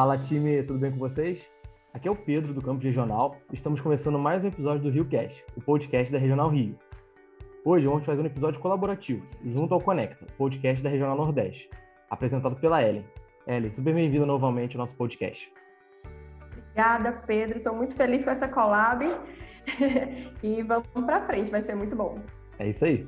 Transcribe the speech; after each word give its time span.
Fala 0.00 0.16
time, 0.16 0.62
tudo 0.62 0.78
bem 0.78 0.90
com 0.90 0.96
vocês? 0.96 1.42
Aqui 1.92 2.08
é 2.08 2.10
o 2.10 2.16
Pedro 2.16 2.54
do 2.54 2.62
Campus 2.62 2.82
Regional. 2.82 3.36
Estamos 3.52 3.82
começando 3.82 4.18
mais 4.18 4.42
um 4.42 4.46
episódio 4.46 4.84
do 4.84 4.88
Rio 4.88 5.04
Cast, 5.04 5.44
o 5.54 5.60
podcast 5.60 6.10
da 6.10 6.18
Regional 6.18 6.48
Rio. 6.48 6.74
Hoje 7.62 7.86
vamos 7.86 8.06
fazer 8.06 8.22
um 8.22 8.24
episódio 8.24 8.58
colaborativo, 8.60 9.22
junto 9.44 9.74
ao 9.74 9.80
Conecta, 9.82 10.26
podcast 10.38 10.82
da 10.82 10.88
Regional 10.88 11.18
Nordeste, 11.18 11.68
apresentado 12.08 12.56
pela 12.56 12.82
Ellen. 12.82 13.04
Ellen, 13.46 13.70
super 13.72 13.92
bem-vinda 13.92 14.24
novamente 14.24 14.74
ao 14.74 14.78
nosso 14.78 14.96
podcast. 14.96 15.52
Obrigada, 16.46 17.12
Pedro. 17.26 17.58
Estou 17.58 17.76
muito 17.76 17.94
feliz 17.94 18.24
com 18.24 18.30
essa 18.30 18.48
collab. 18.48 19.04
e 20.42 20.62
vamos 20.62 20.88
para 21.04 21.26
frente, 21.26 21.50
vai 21.50 21.60
ser 21.60 21.74
muito 21.74 21.94
bom. 21.94 22.18
É 22.58 22.70
isso 22.70 22.86
aí. 22.86 23.06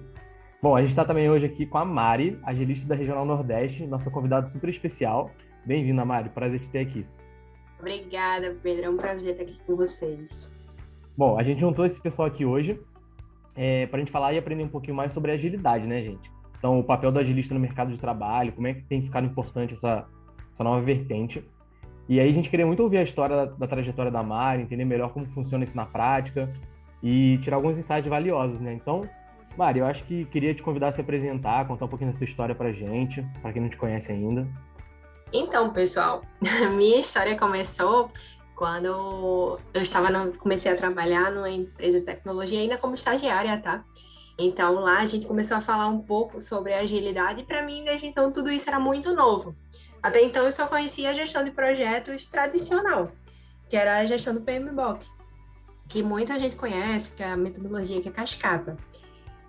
Bom, 0.60 0.76
a 0.76 0.82
gente 0.82 0.90
está 0.90 1.06
também 1.06 1.30
hoje 1.30 1.46
aqui 1.46 1.64
com 1.64 1.78
a 1.78 1.86
Mari, 1.86 2.38
agilista 2.42 2.86
da 2.86 2.94
Regional 2.94 3.24
Nordeste, 3.24 3.86
nossa 3.86 4.10
convidada 4.10 4.46
super 4.46 4.68
especial. 4.68 5.30
Bem-vinda, 5.64 6.04
Mari. 6.04 6.28
Prazer 6.30 6.60
te 6.60 6.68
ter 6.68 6.80
aqui. 6.80 7.06
Obrigada, 7.78 8.56
Pedro. 8.62 8.84
É 8.84 8.90
um 8.90 8.96
prazer 8.96 9.32
estar 9.32 9.44
aqui 9.44 9.58
com 9.66 9.76
vocês. 9.76 10.50
Bom, 11.16 11.38
a 11.38 11.42
gente 11.42 11.60
juntou 11.60 11.84
esse 11.84 12.00
pessoal 12.00 12.26
aqui 12.26 12.44
hoje 12.44 12.80
é, 13.54 13.86
para 13.86 13.98
a 13.98 14.00
gente 14.00 14.10
falar 14.10 14.32
e 14.32 14.38
aprender 14.38 14.64
um 14.64 14.68
pouquinho 14.68 14.96
mais 14.96 15.12
sobre 15.12 15.30
agilidade, 15.30 15.86
né, 15.86 16.02
gente? 16.02 16.30
Então, 16.58 16.78
o 16.78 16.84
papel 16.84 17.12
do 17.12 17.18
agilista 17.18 17.54
no 17.54 17.60
mercado 17.60 17.92
de 17.92 17.98
trabalho, 17.98 18.52
como 18.52 18.66
é 18.66 18.74
que 18.74 18.82
tem 18.82 19.02
ficado 19.02 19.26
importante 19.26 19.74
essa, 19.74 20.06
essa 20.52 20.64
nova 20.64 20.80
vertente. 20.80 21.44
E 22.08 22.18
aí 22.18 22.28
a 22.28 22.32
gente 22.32 22.50
queria 22.50 22.66
muito 22.66 22.82
ouvir 22.82 22.98
a 22.98 23.02
história 23.02 23.36
da, 23.36 23.44
da, 23.44 23.66
trajetória 23.66 24.10
da 24.10 24.22
Mari, 24.22 24.62
entender 24.62 24.84
melhor 24.84 25.12
como 25.12 25.26
funciona 25.26 25.64
isso 25.64 25.76
na 25.76 25.86
prática 25.86 26.52
e 27.02 27.38
tirar 27.38 27.56
alguns 27.56 27.78
insights 27.78 28.08
valiosos, 28.08 28.60
né? 28.60 28.72
Então, 28.72 29.08
Mari, 29.56 29.80
eu 29.80 29.86
acho 29.86 30.04
que 30.04 30.24
queria 30.26 30.54
te 30.54 30.62
convidar 30.62 30.88
a 30.88 30.92
se 30.92 31.00
apresentar, 31.00 31.66
contar 31.66 31.84
um 31.84 31.88
pouquinho 31.88 32.10
da 32.10 32.16
sua 32.16 32.24
história 32.24 32.54
pra 32.54 32.72
gente, 32.72 33.22
para 33.40 33.52
quem 33.52 33.62
não 33.62 33.68
te 33.68 33.76
conhece 33.76 34.10
ainda. 34.10 34.46
Então, 35.32 35.72
pessoal, 35.72 36.22
minha 36.76 37.00
história 37.00 37.38
começou 37.38 38.10
quando 38.54 39.58
eu 39.72 39.82
estava 39.82 40.10
no, 40.10 40.36
comecei 40.38 40.70
a 40.70 40.76
trabalhar 40.76 41.32
numa 41.32 41.50
empresa 41.50 42.00
de 42.00 42.06
tecnologia 42.06 42.60
ainda 42.60 42.76
como 42.76 42.94
estagiária, 42.94 43.58
tá? 43.60 43.82
Então 44.38 44.74
lá 44.74 44.98
a 44.98 45.04
gente 45.04 45.26
começou 45.26 45.56
a 45.56 45.60
falar 45.60 45.88
um 45.88 46.00
pouco 46.00 46.40
sobre 46.40 46.72
agilidade 46.74 47.40
e 47.40 47.44
para 47.44 47.64
mim 47.64 47.84
desde 47.84 48.06
então 48.06 48.32
tudo 48.32 48.50
isso 48.50 48.68
era 48.68 48.78
muito 48.78 49.14
novo. 49.14 49.54
Até 50.02 50.22
então 50.22 50.44
eu 50.44 50.52
só 50.52 50.66
conhecia 50.66 51.10
a 51.10 51.12
gestão 51.12 51.44
de 51.44 51.50
projetos 51.50 52.26
tradicional, 52.26 53.10
que 53.68 53.76
era 53.76 53.98
a 53.98 54.06
gestão 54.06 54.34
do 54.34 54.40
PMBOK, 54.40 55.06
que 55.88 56.02
muita 56.02 56.38
gente 56.38 56.56
conhece, 56.56 57.12
que 57.12 57.22
é 57.22 57.30
a 57.30 57.36
metodologia 57.36 58.00
que 58.00 58.08
é 58.08 58.12
cascata. 58.12 58.76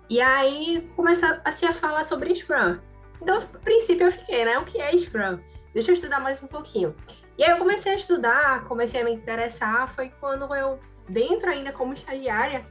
E 0.08 0.20
aí 0.20 0.90
começou 0.94 1.28
a 1.44 1.52
se 1.52 1.70
falar 1.72 2.04
sobre 2.04 2.34
Scrum. 2.34 2.78
Então, 3.20 3.38
a 3.38 3.58
princípio 3.58 4.06
eu 4.06 4.12
fiquei, 4.12 4.44
né? 4.44 4.58
O 4.58 4.64
que 4.64 4.80
é 4.80 4.94
Scrum? 4.96 5.38
Deixa 5.74 5.90
eu 5.90 5.94
estudar 5.94 6.20
mais 6.20 6.40
um 6.42 6.46
pouquinho. 6.46 6.94
E 7.36 7.42
aí 7.42 7.50
eu 7.50 7.58
comecei 7.58 7.92
a 7.92 7.96
estudar, 7.96 8.64
comecei 8.64 9.00
a 9.00 9.04
me 9.04 9.12
interessar, 9.12 9.88
foi 9.88 10.08
quando 10.20 10.54
eu, 10.54 10.78
dentro 11.08 11.50
ainda 11.50 11.72
como 11.72 11.92
estagiária, 11.92 12.64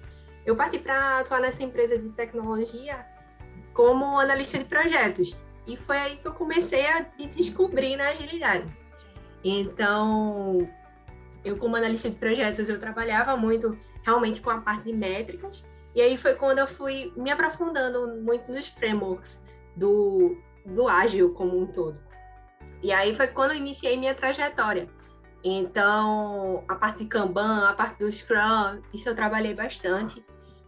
eu 0.45 0.55
parti 0.55 0.79
para 0.79 1.19
atuar 1.19 1.41
nessa 1.41 1.61
empresa 1.61 1.97
de 1.97 2.09
tecnologia 2.09 3.05
como 3.73 4.19
analista 4.19 4.57
de 4.57 4.65
projetos. 4.65 5.35
E 5.67 5.75
foi 5.75 5.97
aí 5.97 6.17
que 6.17 6.27
eu 6.27 6.33
comecei 6.33 6.85
a 6.85 7.05
me 7.17 7.27
descobrir 7.27 7.97
na 7.97 8.09
agilidade. 8.09 8.65
Então, 9.43 10.67
eu 11.43 11.57
como 11.57 11.75
analista 11.75 12.09
de 12.09 12.15
projetos, 12.15 12.69
eu 12.69 12.79
trabalhava 12.79 13.35
muito 13.35 13.77
realmente 14.03 14.41
com 14.41 14.49
a 14.49 14.59
parte 14.59 14.85
de 14.85 14.93
métricas. 14.93 15.63
E 15.93 16.01
aí 16.01 16.17
foi 16.17 16.35
quando 16.35 16.59
eu 16.59 16.67
fui 16.67 17.13
me 17.17 17.29
aprofundando 17.29 18.21
muito 18.21 18.51
nos 18.51 18.67
frameworks 18.69 19.41
do, 19.75 20.37
do 20.65 20.87
ágil 20.87 21.33
como 21.33 21.59
um 21.59 21.67
todo. 21.67 21.97
E 22.83 22.91
aí 22.91 23.15
foi 23.15 23.27
quando 23.27 23.51
eu 23.51 23.57
iniciei 23.57 23.95
minha 23.95 24.13
trajetória. 24.13 24.89
Então, 25.41 26.63
a 26.67 26.75
parte 26.75 26.99
de 26.99 27.05
Kanban, 27.05 27.69
a 27.69 27.73
parte 27.73 27.99
do 27.99 28.11
Scrum, 28.11 28.81
isso 28.93 29.09
eu 29.09 29.15
trabalhei 29.15 29.53
bastante. 29.53 30.23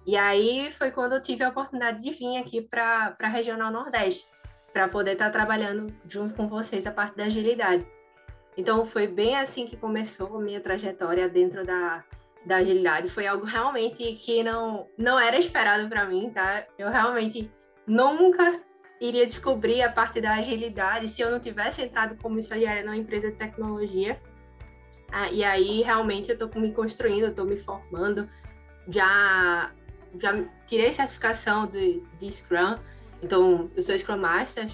E 0.06 0.16
aí 0.16 0.72
foi 0.72 0.92
quando 0.92 1.14
eu 1.14 1.22
tive 1.22 1.44
a 1.44 1.50
oportunidade 1.50 2.02
de 2.02 2.12
vir 2.12 2.38
aqui 2.38 2.62
para 2.62 3.16
a 3.20 3.28
Regional 3.28 3.72
Nordeste, 3.72 4.26
para 4.72 4.88
poder 4.88 5.14
estar 5.14 5.26
tá 5.26 5.32
trabalhando 5.32 5.94
junto 6.08 6.34
com 6.34 6.48
vocês 6.48 6.88
a 6.88 6.92
parte 6.92 7.18
da 7.18 7.26
agilidade. 7.26 7.86
Então, 8.58 8.86
foi 8.86 9.08
bem 9.08 9.36
assim 9.36 9.66
que 9.66 9.76
começou 9.76 10.38
a 10.38 10.42
minha 10.42 10.62
trajetória 10.62 11.28
dentro 11.28 11.66
da, 11.66 12.02
da 12.46 12.58
agilidade. 12.58 13.10
Foi 13.10 13.28
algo 13.28 13.46
realmente 13.46 14.14
que 14.14 14.42
não, 14.42 14.88
não 14.98 15.20
era 15.20 15.38
esperado 15.38 15.90
para 15.90 16.06
mim, 16.06 16.30
tá? 16.30 16.66
Eu 16.78 16.90
realmente 16.90 17.52
nunca 17.86 18.62
iria 19.00 19.26
descobrir 19.26 19.82
a 19.82 19.92
parte 19.92 20.22
da 20.22 20.36
agilidade 20.36 21.10
se 21.10 21.22
eu 21.22 21.32
não 21.32 21.40
tivesse 21.40 21.82
entrado 21.82 22.16
como 22.22 22.40
estagiária 22.40 22.84
numa 22.84 22.96
empresa 22.96 23.32
de 23.32 23.38
tecnologia. 23.38 24.20
Ah, 25.12 25.32
e 25.32 25.44
aí, 25.44 25.82
realmente, 25.82 26.30
eu 26.30 26.34
estou 26.34 26.62
me 26.62 26.72
construindo, 26.72 27.28
estou 27.28 27.46
me 27.46 27.58
formando. 27.58 28.30
Já, 28.88 29.72
já 30.20 30.44
tirei 30.66 30.92
certificação 30.92 31.68
de, 31.68 32.02
de 32.20 32.32
Scrum, 32.32 32.78
então 33.22 33.70
eu 33.76 33.82
sou 33.82 33.98
Scrum 33.98 34.18
Master. 34.18 34.70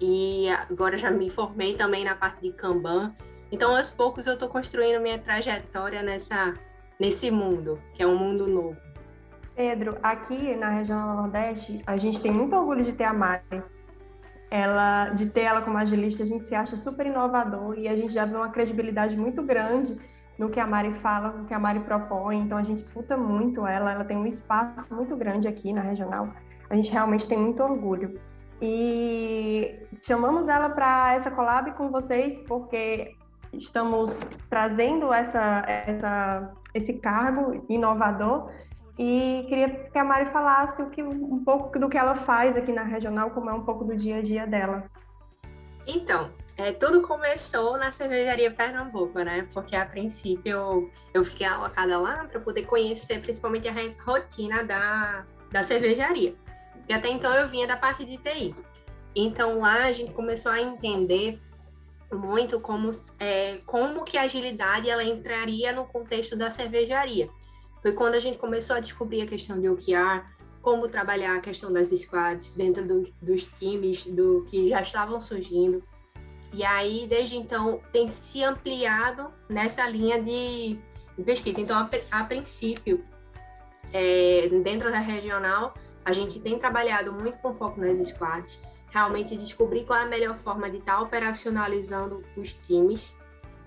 E 0.00 0.48
agora 0.48 0.96
já 0.96 1.10
me 1.10 1.30
formei 1.30 1.76
também 1.76 2.04
na 2.04 2.16
parte 2.16 2.40
de 2.40 2.52
Kanban. 2.52 3.14
Então, 3.52 3.76
aos 3.76 3.88
poucos, 3.88 4.26
eu 4.26 4.34
estou 4.34 4.48
construindo 4.48 5.00
minha 5.00 5.18
trajetória 5.18 6.02
nessa, 6.02 6.54
nesse 6.98 7.30
mundo, 7.30 7.80
que 7.94 8.02
é 8.02 8.06
um 8.06 8.16
mundo 8.16 8.48
novo. 8.48 8.76
Pedro, 9.62 9.96
aqui 10.02 10.56
na 10.56 10.70
região 10.70 11.14
Nordeste, 11.14 11.84
a 11.86 11.96
gente 11.96 12.20
tem 12.20 12.32
muito 12.32 12.56
orgulho 12.56 12.82
de 12.82 12.94
ter 12.94 13.04
a 13.04 13.12
Mari. 13.12 13.62
Ela, 14.50 15.10
de 15.10 15.26
ter 15.26 15.42
ela 15.42 15.62
como 15.62 15.78
agilista, 15.78 16.24
a 16.24 16.26
gente 16.26 16.42
se 16.42 16.52
acha 16.52 16.76
super 16.76 17.06
inovador 17.06 17.78
e 17.78 17.86
a 17.86 17.96
gente 17.96 18.12
já 18.12 18.24
vê 18.24 18.34
uma 18.34 18.48
credibilidade 18.48 19.16
muito 19.16 19.40
grande 19.40 19.96
no 20.36 20.50
que 20.50 20.58
a 20.58 20.66
Mari 20.66 20.90
fala, 20.90 21.28
no 21.28 21.44
que 21.44 21.54
a 21.54 21.60
Mari 21.60 21.78
propõe. 21.78 22.40
Então 22.40 22.58
a 22.58 22.64
gente 22.64 22.80
escuta 22.80 23.16
muito 23.16 23.64
ela, 23.64 23.92
ela 23.92 24.04
tem 24.04 24.16
um 24.16 24.26
espaço 24.26 24.92
muito 24.92 25.16
grande 25.16 25.46
aqui 25.46 25.72
na 25.72 25.82
regional. 25.82 26.30
A 26.68 26.74
gente 26.74 26.90
realmente 26.90 27.28
tem 27.28 27.38
muito 27.38 27.62
orgulho. 27.62 28.20
E 28.60 29.78
chamamos 30.04 30.48
ela 30.48 30.70
para 30.70 31.14
essa 31.14 31.30
collab 31.30 31.70
com 31.74 31.88
vocês 31.88 32.40
porque 32.48 33.14
estamos 33.52 34.26
trazendo 34.50 35.12
essa, 35.12 35.62
essa, 35.68 36.52
esse 36.74 36.94
cargo 36.94 37.64
inovador 37.68 38.50
e 38.98 39.44
queria 39.48 39.68
que 39.68 39.98
a 39.98 40.04
Mari 40.04 40.26
falasse 40.26 40.82
o 40.82 40.90
que, 40.90 41.02
um 41.02 41.42
pouco 41.42 41.78
do 41.78 41.88
que 41.88 41.96
ela 41.96 42.14
faz 42.14 42.56
aqui 42.56 42.72
na 42.72 42.82
regional, 42.82 43.30
como 43.30 43.48
é 43.48 43.52
um 43.52 43.64
pouco 43.64 43.84
do 43.84 43.96
dia 43.96 44.18
a 44.18 44.22
dia 44.22 44.46
dela. 44.46 44.84
Então, 45.86 46.30
é, 46.56 46.72
tudo 46.72 47.00
começou 47.00 47.78
na 47.78 47.90
cervejaria 47.90 48.50
Pernambuco, 48.50 49.18
né? 49.20 49.48
Porque 49.54 49.74
a 49.74 49.86
princípio 49.86 50.52
eu, 50.52 50.90
eu 51.14 51.24
fiquei 51.24 51.46
alocada 51.46 51.98
lá 51.98 52.24
para 52.24 52.38
poder 52.40 52.64
conhecer 52.66 53.20
principalmente 53.20 53.66
a 53.66 53.74
rotina 54.04 54.62
da, 54.62 55.24
da 55.50 55.62
cervejaria. 55.62 56.34
E 56.88 56.92
até 56.92 57.08
então 57.08 57.32
eu 57.32 57.48
vinha 57.48 57.66
da 57.66 57.76
parte 57.76 58.04
de 58.04 58.18
TI. 58.18 58.54
Então 59.16 59.60
lá 59.60 59.84
a 59.84 59.92
gente 59.92 60.12
começou 60.12 60.52
a 60.52 60.60
entender 60.60 61.40
muito 62.12 62.60
como, 62.60 62.90
é, 63.18 63.58
como 63.64 64.04
que 64.04 64.18
a 64.18 64.22
agilidade 64.22 64.90
ela 64.90 65.02
entraria 65.02 65.72
no 65.72 65.86
contexto 65.86 66.36
da 66.36 66.50
cervejaria 66.50 67.30
foi 67.82 67.92
quando 67.92 68.14
a 68.14 68.20
gente 68.20 68.38
começou 68.38 68.76
a 68.76 68.80
descobrir 68.80 69.22
a 69.22 69.26
questão 69.26 69.60
de 69.60 69.68
OKR, 69.68 70.24
como 70.62 70.88
trabalhar 70.88 71.36
a 71.36 71.40
questão 71.40 71.72
das 71.72 71.88
squads 71.88 72.54
dentro 72.54 72.86
do, 72.86 73.12
dos 73.20 73.46
times 73.58 74.06
do 74.06 74.46
que 74.48 74.68
já 74.68 74.80
estavam 74.80 75.20
surgindo. 75.20 75.82
E 76.54 76.64
aí, 76.64 77.06
desde 77.08 77.36
então, 77.36 77.80
tem 77.92 78.08
se 78.08 78.44
ampliado 78.44 79.32
nessa 79.48 79.86
linha 79.88 80.22
de, 80.22 80.78
pesquisa. 81.24 81.60
Então, 81.60 81.76
a, 81.76 81.90
a 82.10 82.24
princípio, 82.24 83.04
é, 83.92 84.48
dentro 84.62 84.90
da 84.90 85.00
regional, 85.00 85.74
a 86.04 86.12
gente 86.12 86.38
tem 86.38 86.58
trabalhado 86.58 87.12
muito 87.12 87.38
com 87.38 87.54
foco 87.54 87.80
nas 87.80 87.98
squads, 88.06 88.60
realmente 88.90 89.36
descobrir 89.36 89.84
qual 89.84 89.98
é 89.98 90.02
a 90.02 90.06
melhor 90.06 90.36
forma 90.36 90.70
de 90.70 90.78
estar 90.78 90.96
tá 90.96 91.02
operacionalizando 91.02 92.22
os 92.36 92.54
times. 92.54 93.12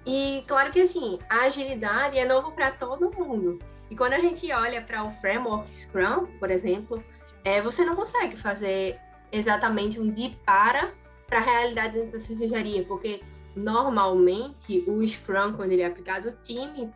E 0.06 0.44
claro 0.48 0.72
que 0.72 0.82
assim, 0.82 1.20
a 1.30 1.42
agilidade 1.42 2.18
é 2.18 2.26
novo 2.26 2.52
para 2.52 2.72
todo 2.72 3.12
mundo. 3.12 3.60
E 3.96 3.98
quando 3.98 4.12
a 4.12 4.20
gente 4.20 4.52
olha 4.52 4.82
para 4.82 5.06
o 5.06 5.10
framework 5.10 5.74
Scrum, 5.74 6.26
por 6.38 6.52
exemplo, 6.52 7.02
é, 7.46 7.62
você 7.62 7.86
não 7.86 7.96
consegue 7.96 8.36
fazer 8.36 9.00
exatamente 9.32 9.98
um 9.98 10.12
de 10.12 10.38
para 10.46 10.92
para 11.26 11.38
a 11.38 11.42
realidade 11.42 12.04
da 12.08 12.20
cervejaria, 12.20 12.84
porque 12.84 13.24
normalmente 13.56 14.84
o 14.86 15.02
Scrum, 15.08 15.54
quando 15.54 15.72
ele 15.72 15.82
é 15.82 15.86
aplicado 15.86 16.30
no 16.30 16.38
time, 16.44 16.94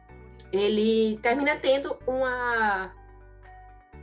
ele 0.51 1.18
termina 1.22 1.56
tendo 1.56 1.98
uma, 2.06 2.94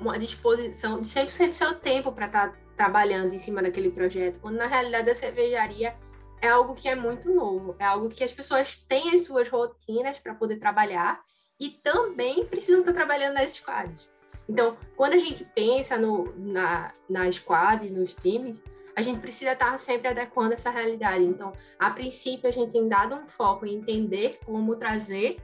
uma 0.01 0.19
disposição 0.19 0.99
de 1.03 1.07
100% 1.07 1.49
do 1.49 1.55
seu 1.55 1.75
tempo 1.75 2.11
para 2.13 2.25
estar 2.25 2.49
tá 2.49 2.57
trabalhando 2.79 3.35
em 3.35 3.39
cima 3.39 3.61
daquele 3.61 3.91
projeto, 3.91 4.41
quando 4.41 4.57
na 4.57 4.67
realidade 4.67 5.11
a 5.11 5.15
cervejaria 5.15 5.95
é 6.41 6.49
algo 6.49 6.75
que 6.75 6.89
é 6.89 6.95
muito 6.95 7.31
novo, 7.31 7.77
é 7.79 7.85
algo 7.85 8.09
que 8.09 8.25
as 8.25 8.33
pessoas 8.33 8.75
têm 8.75 9.13
as 9.13 9.25
suas 9.25 9.51
rotinas 9.51 10.19
para 10.19 10.35
poder 10.35 10.57
trabalhar 10.57 11.21
e 11.59 11.71
também 11.71 12.45
precisam 12.47 12.81
estar 12.81 12.93
trabalhando 12.93 13.35
nas 13.35 13.51
squads. 13.51 14.09
Então, 14.49 14.77
quando 14.97 15.15
a 15.15 15.19
gente 15.19 15.45
pensa 15.55 15.97
no, 15.99 16.33
na, 16.37 16.93
na 17.09 17.31
squad, 17.33 17.89
nos 17.91 18.15
times, 18.15 18.57
a 18.95 19.03
gente 19.03 19.21
precisa 19.21 19.53
estar 19.53 19.79
sempre 19.79 20.09
adequando 20.09 20.55
essa 20.55 20.71
realidade. 20.71 21.25
Então, 21.25 21.53
a 21.79 21.91
princípio, 21.91 22.49
a 22.49 22.53
gente 22.53 22.73
tem 22.73 22.89
dado 22.89 23.15
um 23.15 23.27
foco 23.27 23.67
em 23.67 23.77
entender 23.77 24.39
como 24.45 24.77
trazer 24.77 25.37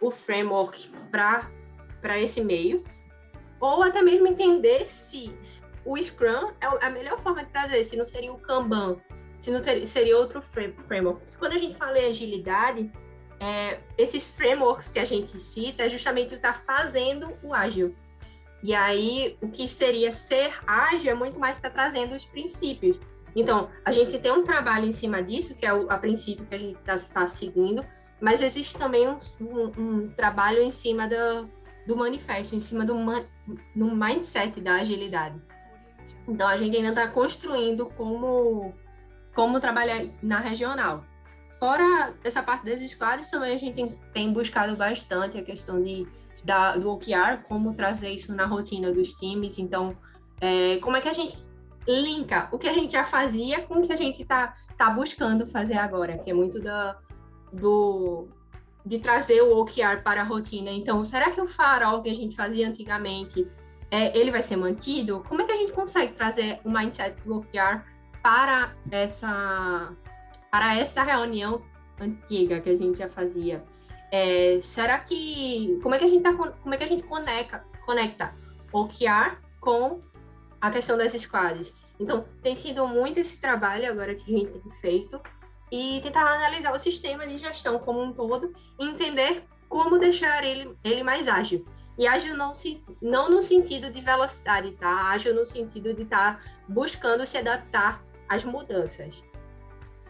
o 0.00 0.10
framework 0.10 0.90
para 1.10 2.20
esse 2.20 2.40
meio, 2.42 2.84
ou 3.60 3.82
até 3.82 4.02
mesmo 4.02 4.26
entender 4.26 4.88
se 4.90 5.34
o 5.84 5.96
Scrum 6.00 6.52
é 6.60 6.66
a 6.84 6.90
melhor 6.90 7.18
forma 7.20 7.44
de 7.44 7.50
trazer, 7.50 7.82
se 7.84 7.96
não 7.96 8.06
seria 8.06 8.32
o 8.32 8.38
Kanban, 8.38 8.96
se 9.40 9.50
não 9.50 9.62
ter, 9.62 9.86
seria 9.88 10.16
outro 10.18 10.42
framework. 10.42 11.22
Quando 11.38 11.52
a 11.52 11.58
gente 11.58 11.76
fala 11.76 11.98
em 11.98 12.10
agilidade, 12.10 12.92
é, 13.40 13.78
esses 13.96 14.30
frameworks 14.30 14.90
que 14.90 14.98
a 14.98 15.04
gente 15.04 15.38
cita 15.40 15.84
é 15.84 15.88
justamente 15.88 16.34
estar 16.34 16.54
tá 16.54 16.60
fazendo 16.60 17.32
o 17.42 17.54
ágil. 17.54 17.94
E 18.62 18.74
aí, 18.74 19.36
o 19.40 19.48
que 19.48 19.68
seria 19.68 20.10
ser 20.10 20.58
ágil 20.66 21.12
é 21.12 21.14
muito 21.14 21.38
mais 21.38 21.56
estar 21.56 21.70
tá 21.70 21.74
trazendo 21.74 22.14
os 22.14 22.24
princípios. 22.24 22.98
Então, 23.36 23.68
a 23.84 23.92
gente 23.92 24.18
tem 24.18 24.32
um 24.32 24.42
trabalho 24.42 24.86
em 24.86 24.92
cima 24.92 25.22
disso, 25.22 25.54
que 25.54 25.64
é 25.64 25.72
o 25.72 25.90
a 25.90 25.96
princípio 25.96 26.44
que 26.46 26.54
a 26.54 26.58
gente 26.58 26.78
está 26.78 26.98
tá 26.98 27.26
seguindo, 27.26 27.84
mas 28.20 28.40
existe 28.40 28.76
também 28.76 29.08
um, 29.08 29.18
um, 29.40 29.72
um 29.78 30.08
trabalho 30.08 30.60
em 30.60 30.72
cima 30.72 31.06
do, 31.06 31.48
do 31.86 31.96
manifesto, 31.96 32.56
em 32.56 32.60
cima 32.60 32.84
do, 32.84 32.96
man, 32.96 33.24
do 33.76 33.94
mindset 33.94 34.60
da 34.60 34.76
agilidade. 34.76 35.40
Então, 36.26 36.48
a 36.48 36.56
gente 36.56 36.76
ainda 36.76 36.88
está 36.88 37.06
construindo 37.06 37.86
como, 37.90 38.74
como 39.34 39.60
trabalhar 39.60 40.04
na 40.20 40.40
regional. 40.40 41.04
Fora 41.58 42.14
essa 42.22 42.42
parte 42.42 42.64
das 42.64 42.80
squads, 42.88 43.30
também 43.30 43.54
a 43.54 43.58
gente 43.58 43.74
tem, 43.74 43.98
tem 44.12 44.32
buscado 44.32 44.76
bastante 44.76 45.36
a 45.36 45.42
questão 45.42 45.82
de 45.82 46.06
da, 46.44 46.76
do 46.76 46.90
OKR, 46.90 47.44
como 47.48 47.74
trazer 47.74 48.10
isso 48.10 48.34
na 48.34 48.46
rotina 48.46 48.92
dos 48.92 49.12
times. 49.12 49.58
Então, 49.58 49.96
é, 50.40 50.76
como 50.78 50.96
é 50.96 51.00
que 51.00 51.08
a 51.08 51.12
gente 51.12 51.36
linka 51.86 52.48
o 52.52 52.58
que 52.58 52.68
a 52.68 52.72
gente 52.72 52.92
já 52.92 53.04
fazia 53.04 53.62
com 53.62 53.80
o 53.80 53.86
que 53.86 53.92
a 53.92 53.96
gente 53.96 54.22
está 54.22 54.54
tá 54.76 54.90
buscando 54.90 55.46
fazer 55.46 55.78
agora, 55.78 56.18
que 56.18 56.30
é 56.30 56.34
muito 56.34 56.60
da, 56.60 56.96
do, 57.52 58.28
de 58.84 58.98
trazer 58.98 59.42
o 59.42 59.58
OKR 59.58 60.02
para 60.04 60.20
a 60.20 60.24
rotina. 60.24 60.70
Então, 60.70 61.04
será 61.04 61.30
que 61.30 61.40
o 61.40 61.46
farol 61.46 62.02
que 62.02 62.10
a 62.10 62.14
gente 62.14 62.36
fazia 62.36 62.68
antigamente, 62.68 63.46
é, 63.90 64.16
ele 64.16 64.30
vai 64.30 64.42
ser 64.42 64.56
mantido? 64.56 65.24
Como 65.28 65.42
é 65.42 65.44
que 65.44 65.52
a 65.52 65.56
gente 65.56 65.72
consegue 65.72 66.12
trazer 66.12 66.60
o 66.64 66.70
mindset 66.70 67.20
do 67.22 67.38
OKR 67.38 67.82
para 68.22 68.74
essa, 68.90 69.90
para 70.50 70.76
essa 70.78 71.02
reunião 71.02 71.62
antiga 72.00 72.60
que 72.60 72.70
a 72.70 72.76
gente 72.76 72.98
já 72.98 73.08
fazia? 73.08 73.64
É, 74.10 74.58
será 74.62 74.98
que 74.98 75.78
como 75.82 75.94
é 75.94 75.98
que 75.98 76.04
a 76.04 76.08
gente 76.08 76.22
tá, 76.22 76.32
como 76.34 76.74
é 76.74 76.76
que 76.76 76.84
a 76.84 76.88
gente 76.88 77.02
conecta 77.02 77.64
conecta 77.84 78.32
OKR 78.72 79.36
com 79.60 80.00
a 80.60 80.70
questão 80.70 80.96
das 80.96 81.12
squads? 81.12 81.74
Então 82.00 82.24
tem 82.42 82.54
sido 82.54 82.86
muito 82.86 83.18
esse 83.18 83.40
trabalho 83.40 83.90
agora 83.90 84.14
que 84.14 84.34
a 84.34 84.38
gente 84.38 84.52
tem 84.52 84.72
feito 84.80 85.20
e 85.70 86.00
tentar 86.02 86.22
analisar 86.22 86.72
o 86.72 86.78
sistema 86.78 87.26
de 87.26 87.38
gestão 87.38 87.78
como 87.78 88.02
um 88.02 88.12
todo 88.12 88.52
e 88.78 88.88
entender 88.88 89.44
como 89.68 89.98
deixar 89.98 90.44
ele, 90.44 90.74
ele 90.82 91.02
mais 91.02 91.28
ágil. 91.28 91.66
E 91.98 92.06
ágil 92.06 92.36
não, 92.36 92.54
se, 92.54 92.82
não 93.02 93.28
no 93.28 93.42
sentido 93.42 93.90
de 93.90 94.00
velocidade, 94.00 94.70
tá? 94.72 95.10
Ágil 95.10 95.34
no 95.34 95.44
sentido 95.44 95.92
de 95.92 96.02
estar 96.02 96.36
tá 96.36 96.50
buscando 96.68 97.26
se 97.26 97.36
adaptar 97.36 98.02
às 98.28 98.44
mudanças. 98.44 99.22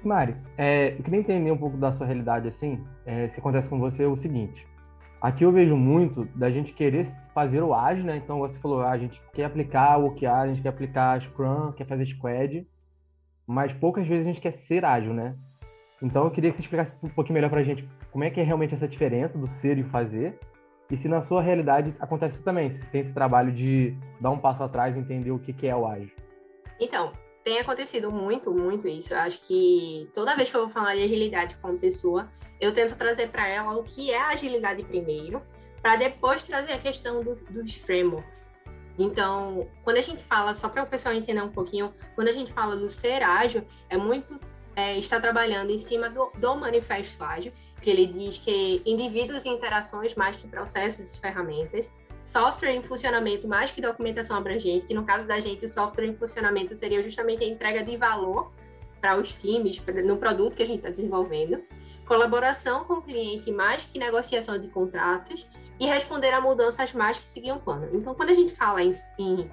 Mari, 0.05 0.37
é, 0.57 0.95
eu 0.99 1.03
queria 1.03 1.21
entender 1.21 1.51
um 1.51 1.57
pouco 1.57 1.77
da 1.77 1.91
sua 1.93 2.07
realidade 2.07 2.47
assim, 2.49 2.85
é, 3.05 3.29
se 3.29 3.41
acontece 3.41 3.69
com 3.69 3.79
você 3.79 4.05
o 4.07 4.17
seguinte. 4.17 4.67
Aqui 5.21 5.45
eu 5.45 5.51
vejo 5.51 5.77
muito 5.77 6.27
da 6.27 6.49
gente 6.49 6.73
querer 6.73 7.05
fazer 7.35 7.61
o 7.61 7.75
ágil, 7.75 8.05
né? 8.05 8.17
Então 8.17 8.39
você 8.39 8.59
falou, 8.59 8.83
ah, 8.83 8.91
a 8.91 8.99
gente 8.99 9.21
quer 9.33 9.45
aplicar 9.45 9.99
o 9.99 10.07
OKR, 10.07 10.29
a 10.29 10.47
gente 10.49 10.63
quer 10.63 10.69
aplicar 10.69 11.21
Scrum, 11.21 11.73
quer 11.73 11.87
fazer 11.87 12.07
Squad, 12.07 12.65
mas 13.45 13.73
poucas 13.73 14.07
vezes 14.07 14.25
a 14.25 14.29
gente 14.29 14.41
quer 14.41 14.53
ser 14.53 14.85
ágil, 14.85 15.13
né? 15.13 15.37
Então 16.01 16.25
eu 16.25 16.31
queria 16.31 16.51
que 16.51 16.57
você 16.57 16.63
explicasse 16.63 16.95
um 17.03 17.09
pouquinho 17.09 17.35
melhor 17.35 17.51
para 17.51 17.61
a 17.61 17.65
gente 17.65 17.89
como 18.13 18.23
é 18.23 18.31
que 18.31 18.41
é 18.41 18.45
realmente 18.45 18.75
essa 18.75 18.87
diferença 18.87 19.37
do 19.37 19.47
ser 19.47 19.79
e 19.79 19.83
o 19.83 19.87
fazer, 19.87 20.39
e 20.91 20.97
se 20.97 21.09
na 21.09 21.21
sua 21.21 21.43
realidade 21.43 21.95
acontece 21.99 22.37
isso 22.37 22.45
também, 22.45 22.71
se 22.71 22.87
tem 22.87 23.01
esse 23.01 23.13
trabalho 23.13 23.53
de 23.53 23.97
dar 24.21 24.31
um 24.31 24.39
passo 24.39 24.63
atrás 24.63 24.97
e 24.97 25.01
entender 25.01 25.33
o 25.33 25.39
que, 25.39 25.53
que 25.53 25.67
é 25.67 25.75
o 25.75 25.87
ágil. 25.87 26.11
Então, 26.81 27.13
tem 27.49 27.59
acontecido 27.59 28.13
muito, 28.13 28.51
muito 28.51 28.87
isso. 28.87 29.15
Eu 29.15 29.21
acho 29.21 29.41
que 29.41 30.11
toda 30.13 30.37
vez 30.37 30.51
que 30.51 30.57
eu 30.57 30.67
vou 30.67 30.71
falar 30.71 30.95
de 30.95 31.03
agilidade 31.03 31.57
com 31.57 31.71
uma 31.71 31.79
pessoa, 31.79 32.31
eu 32.61 32.75
tento 32.75 32.95
trazer 32.95 33.31
para 33.31 33.49
ela 33.49 33.75
o 33.75 33.83
que 33.83 34.11
é 34.11 34.21
agilidade 34.21 34.83
primeiro, 34.85 35.41
para 35.81 35.97
depois 35.97 36.45
trazer 36.45 36.73
a 36.73 36.79
questão 36.79 37.23
do, 37.23 37.37
dos 37.51 37.75
frameworks. 37.77 38.53
Então, 38.99 39.67
quando 39.83 39.97
a 39.97 40.03
gente 40.03 40.23
fala, 40.25 40.53
só 40.53 40.69
para 40.69 40.83
o 40.83 40.87
pessoal 40.87 41.15
entender 41.15 41.41
um 41.41 41.51
pouquinho, 41.51 41.95
quando 42.15 42.29
a 42.29 42.33
gente 42.33 42.53
fala 42.53 42.77
do 42.77 42.91
ser 42.91 43.23
ágil, 43.23 43.65
é 43.89 43.97
muito 43.97 44.39
é, 44.77 44.99
estar 44.99 45.19
trabalhando 45.19 45.71
em 45.71 45.79
cima 45.79 46.11
do, 46.11 46.31
do 46.37 46.55
manifesto 46.55 47.25
ágil, 47.25 47.53
que 47.81 47.89
ele 47.89 48.07
diz 48.07 48.37
que 48.37 48.83
indivíduos 48.85 49.47
e 49.47 49.49
interações 49.49 50.15
mais 50.15 50.37
que 50.37 50.47
processos 50.47 51.15
e 51.15 51.19
ferramentas, 51.19 51.91
software 52.25 52.75
em 52.75 52.83
funcionamento 52.83 53.49
mais 53.49 53.71
que 53.71 53.81
documentação 53.81 54.37
abrangente, 54.37 54.87
que 54.87 54.95
no 54.95 55.05
caso 55.05 55.27
da 55.27 55.41
gente, 55.41 55.65
o 55.65 55.69
software 55.69 56.07
em 56.07 56.15
funcionamento 56.15 56.77
seria 56.77 57.03
justamente 57.03 57.43
a 57.45 57.47
entrega 57.47 57.83
de 57.83 57.97
valor 57.97 58.53
para 59.01 59.17
os 59.17 59.35
times, 59.35 59.81
no 60.05 60.17
produto 60.17 60.57
que 60.57 60.63
a 60.63 60.67
gente 60.67 60.79
está 60.79 60.91
desenvolvendo, 60.91 61.63
colaboração 62.07 62.85
com 62.85 62.95
o 62.95 63.03
cliente 63.03 63.51
mais 63.53 63.85
que 63.85 63.99
negociação 63.99 64.59
de 64.59 64.69
contratos 64.69 65.47
e 65.79 65.87
responder 65.87 66.31
a 66.31 66.41
mudanças 66.41 66.93
mais 66.93 67.19
que 67.19 67.29
seguir 67.29 67.53
um 67.53 67.59
plano. 67.59 67.89
Então, 67.93 68.15
quando 68.15 68.31
a 68.31 68.35
gente 68.35 68.55
fala 68.55 68.83
em, 68.83 68.93
em 69.19 69.51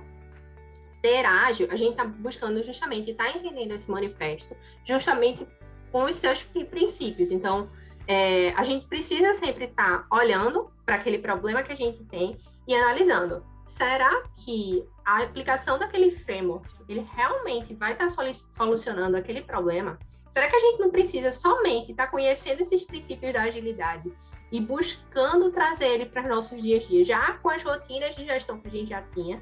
ser 0.90 1.26
ágil, 1.26 1.68
a 1.70 1.76
gente 1.76 1.92
está 1.92 2.06
buscando 2.06 2.64
justamente 2.64 3.12
estar 3.12 3.32
tá 3.32 3.38
entendendo 3.38 3.74
esse 3.74 3.92
manifesto, 3.92 4.56
justamente 4.84 5.46
com 5.92 6.06
os 6.06 6.16
seus 6.16 6.42
princípios. 6.44 7.30
Então, 7.30 7.70
é, 8.08 8.50
a 8.52 8.64
gente 8.64 8.88
precisa 8.88 9.34
sempre 9.34 9.66
estar 9.66 10.08
tá 10.08 10.16
olhando 10.16 10.72
para 10.86 10.96
aquele 10.96 11.20
problema 11.20 11.62
que 11.62 11.72
a 11.72 11.76
gente 11.76 12.04
tem 12.06 12.38
e 12.68 12.76
analisando, 12.76 13.44
será 13.66 14.24
que 14.36 14.88
a 15.06 15.24
aplicação 15.24 15.78
daquele 15.78 16.12
framework, 16.12 16.68
ele 16.88 17.08
realmente 17.16 17.74
vai 17.74 17.94
estar 17.94 18.10
solucionando 18.10 19.18
aquele 19.18 19.42
problema? 19.42 19.98
Será 20.30 20.50
que 20.50 20.56
a 20.56 20.60
gente 20.60 20.80
não 20.80 20.90
precisa 20.90 21.32
somente 21.32 21.92
estar 21.92 22.08
conhecendo 22.08 22.62
esses 22.62 22.84
princípios 22.84 23.34
da 23.34 23.44
agilidade 23.44 24.12
e 24.52 24.60
buscando 24.60 25.52
trazer 25.52 25.88
ele 25.88 26.06
para 26.06 26.24
os 26.24 26.28
nossos 26.28 26.62
dias 26.62 26.84
a 26.84 26.88
dia, 26.88 27.06
já 27.06 27.34
com 27.38 27.50
as 27.50 27.64
rotinas 27.64 28.16
de 28.16 28.26
gestão 28.26 28.60
que 28.60 28.68
a 28.68 28.72
gente 28.72 28.90
já 28.90 29.02
tinha? 29.14 29.42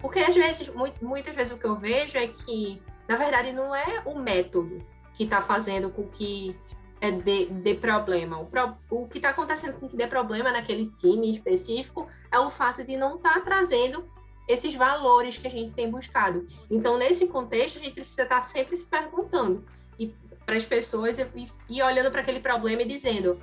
Porque 0.00 0.20
às 0.20 0.34
vezes, 0.34 0.70
muitas 1.00 1.34
vezes 1.34 1.52
o 1.52 1.58
que 1.58 1.66
eu 1.66 1.76
vejo 1.76 2.16
é 2.16 2.28
que, 2.28 2.82
na 3.08 3.16
verdade, 3.16 3.52
não 3.52 3.74
é 3.74 4.02
o 4.04 4.18
método 4.18 4.84
que 5.14 5.24
está 5.24 5.40
fazendo 5.40 5.90
com 5.90 6.08
que 6.08 6.56
é 7.00 7.10
de, 7.10 7.74
problema. 7.74 8.40
O, 8.40 8.46
pro, 8.46 8.76
o 8.90 9.06
que 9.08 9.18
está 9.18 9.30
acontecendo 9.30 9.78
com 9.78 9.88
que 9.88 9.96
dê 9.96 10.06
problema 10.06 10.50
naquele 10.50 10.90
time 10.96 11.30
específico 11.32 12.08
é 12.30 12.38
o 12.38 12.50
fato 12.50 12.84
de 12.84 12.96
não 12.96 13.16
estar 13.16 13.34
tá 13.34 13.40
trazendo 13.40 14.08
esses 14.48 14.74
valores 14.74 15.36
que 15.36 15.46
a 15.46 15.50
gente 15.50 15.74
tem 15.74 15.90
buscado. 15.90 16.46
Então, 16.70 16.96
nesse 16.96 17.26
contexto, 17.26 17.76
a 17.76 17.82
gente 17.82 17.94
precisa 17.94 18.22
estar 18.22 18.36
tá 18.36 18.42
sempre 18.42 18.76
se 18.76 18.86
perguntando 18.86 19.64
e 19.98 20.14
para 20.46 20.56
as 20.56 20.64
pessoas 20.64 21.18
e, 21.18 21.26
e 21.68 21.82
olhando 21.82 22.10
para 22.10 22.22
aquele 22.22 22.40
problema 22.40 22.82
e 22.82 22.88
dizendo: 22.88 23.40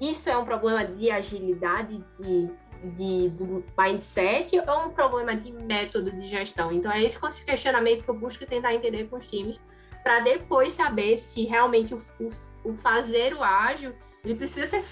isso 0.00 0.30
é 0.30 0.36
um 0.36 0.44
problema 0.44 0.84
de 0.84 1.10
agilidade, 1.10 2.02
de, 2.18 2.48
de, 2.96 3.28
do 3.30 3.62
mindset 3.78 4.58
ou 4.58 4.64
é 4.64 4.86
um 4.86 4.90
problema 4.90 5.36
de 5.36 5.52
método 5.52 6.10
de 6.10 6.26
gestão? 6.26 6.72
Então, 6.72 6.90
é 6.90 7.02
esse 7.02 7.18
questionamento 7.44 8.02
que 8.02 8.08
eu 8.08 8.14
busco 8.14 8.46
tentar 8.46 8.74
entender 8.74 9.04
com 9.04 9.16
os 9.16 9.28
times 9.28 9.60
para 10.02 10.20
depois 10.20 10.72
saber 10.72 11.18
se 11.18 11.44
realmente 11.44 11.94
o, 11.94 12.02
o, 12.20 12.30
o, 12.64 12.74
fazer 12.74 13.34
o 13.34 13.42
ágil 13.42 13.94
ele 14.24 14.34
precisa 14.34 14.66
ser, 14.66 14.84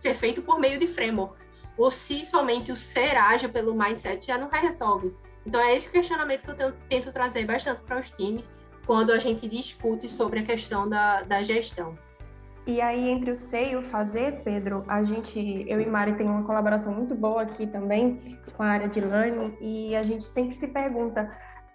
ser 0.00 0.14
feito 0.14 0.42
por 0.42 0.58
meio 0.58 0.78
de 0.78 0.86
framework, 0.86 1.36
ou 1.76 1.90
se 1.90 2.24
somente 2.24 2.72
o 2.72 2.76
ser 2.76 3.16
ágil 3.16 3.48
pelo 3.48 3.74
mindset 3.74 4.26
já 4.26 4.38
não 4.38 4.48
resolve. 4.48 5.14
Então 5.46 5.60
é 5.60 5.74
esse 5.74 5.88
questionamento 5.88 6.42
que 6.42 6.50
eu 6.50 6.56
tenho, 6.56 6.72
tento 6.88 7.12
trazer 7.12 7.44
bastante 7.46 7.82
para 7.82 8.00
os 8.00 8.10
times 8.12 8.44
quando 8.86 9.12
a 9.12 9.18
gente 9.18 9.48
discute 9.48 10.08
sobre 10.08 10.40
a 10.40 10.44
questão 10.44 10.88
da, 10.88 11.22
da 11.22 11.42
gestão. 11.42 11.96
E 12.66 12.80
aí, 12.80 13.10
entre 13.10 13.30
o 13.30 13.34
ser 13.34 13.72
e 13.72 13.76
o 13.76 13.82
fazer, 13.82 14.40
Pedro, 14.42 14.84
a 14.88 15.02
gente, 15.04 15.66
eu 15.68 15.80
e 15.80 15.86
Mari 15.86 16.14
tem 16.14 16.26
uma 16.26 16.44
colaboração 16.44 16.94
muito 16.94 17.14
boa 17.14 17.42
aqui 17.42 17.66
também 17.66 18.18
com 18.56 18.62
a 18.62 18.66
área 18.66 18.88
de 18.88 19.02
learning 19.02 19.54
e 19.60 19.94
a 19.94 20.02
gente 20.02 20.24
sempre 20.24 20.54
se 20.54 20.68
pergunta 20.68 21.30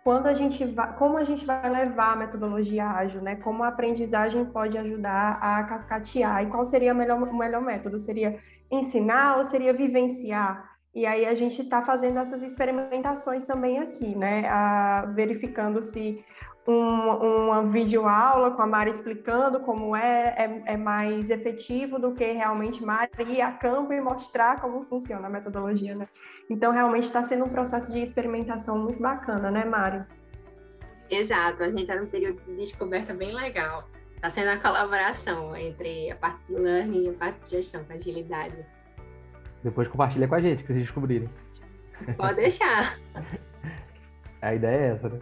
quando 0.10 0.26
a 0.26 0.34
gente 0.34 0.66
vai, 0.66 0.96
como 0.96 1.18
a 1.18 1.24
gente 1.24 1.46
vai 1.46 1.70
levar 1.70 2.14
a 2.14 2.16
metodologia 2.16 2.84
ágil, 2.84 3.22
né? 3.22 3.36
Como 3.36 3.62
a 3.62 3.68
aprendizagem 3.68 4.44
pode 4.44 4.76
ajudar 4.76 5.38
a 5.40 5.64
cascatear 5.66 6.42
e 6.42 6.48
qual 6.48 6.66
seria 6.66 6.94
o 6.94 6.96
melhor, 6.96 7.22
o 7.22 7.38
melhor 7.38 7.62
método? 7.62 8.00
Seria 8.00 8.40
ensinar 8.72 9.38
ou 9.38 9.46
seria 9.46 9.72
vivenciar? 9.72 10.68
E 10.96 11.06
aí 11.06 11.28
a 11.28 11.36
gente 11.36 11.62
está 11.62 11.84
fazendo 11.84 12.18
essas 12.18 12.42
experimentações 12.42 13.46
também 13.46 13.78
aqui, 13.78 14.16
né? 14.16 14.48
A, 14.50 15.06
verificando 15.14 15.84
se 15.84 16.26
um, 16.70 17.46
uma 17.46 17.64
videoaula 17.64 18.52
com 18.52 18.62
a 18.62 18.68
Mari 18.68 18.92
explicando 18.92 19.60
como 19.62 19.96
é, 19.96 20.36
é, 20.38 20.74
é, 20.74 20.78
mais 20.78 21.32
efetivo 21.32 21.98
do 21.98 22.14
que 22.14 22.32
realmente 22.32 22.86
Mari 22.86 23.10
ir 23.28 23.42
a 23.42 23.52
campo 23.52 23.92
e 23.92 24.00
mostrar 24.00 24.62
como 24.62 24.84
funciona 24.84 25.26
a 25.26 25.30
metodologia, 25.30 25.96
né? 25.96 26.08
Então, 26.48 26.72
realmente 26.72 27.06
está 27.06 27.24
sendo 27.24 27.46
um 27.46 27.50
processo 27.50 27.92
de 27.92 28.00
experimentação 28.00 28.78
muito 28.78 29.02
bacana, 29.02 29.50
né, 29.50 29.66
Mari? 29.66 30.04
Exato, 31.10 31.64
a 31.64 31.70
gente 31.70 31.82
está 31.82 31.96
num 31.96 32.06
período 32.06 32.40
de 32.46 32.56
descoberta 32.56 33.16
bem 33.16 33.34
legal. 33.34 33.90
Está 34.16 34.30
sendo 34.30 34.50
a 34.50 34.58
colaboração 34.58 35.56
entre 35.56 36.12
a 36.12 36.16
parte 36.16 36.48
de 36.48 36.60
learning 36.60 37.06
e 37.06 37.10
a 37.10 37.14
parte 37.14 37.40
de 37.46 37.50
gestão 37.50 37.84
com 37.84 37.94
agilidade. 37.94 38.56
Depois 39.64 39.88
compartilha 39.88 40.28
com 40.28 40.36
a 40.36 40.42
gente, 40.42 40.62
que 40.62 40.68
vocês 40.68 40.84
descobrirem. 40.84 41.30
Pode 42.16 42.36
deixar. 42.36 43.00
a 44.42 44.54
ideia 44.54 44.78
é 44.78 44.88
essa, 44.90 45.10
né? 45.10 45.20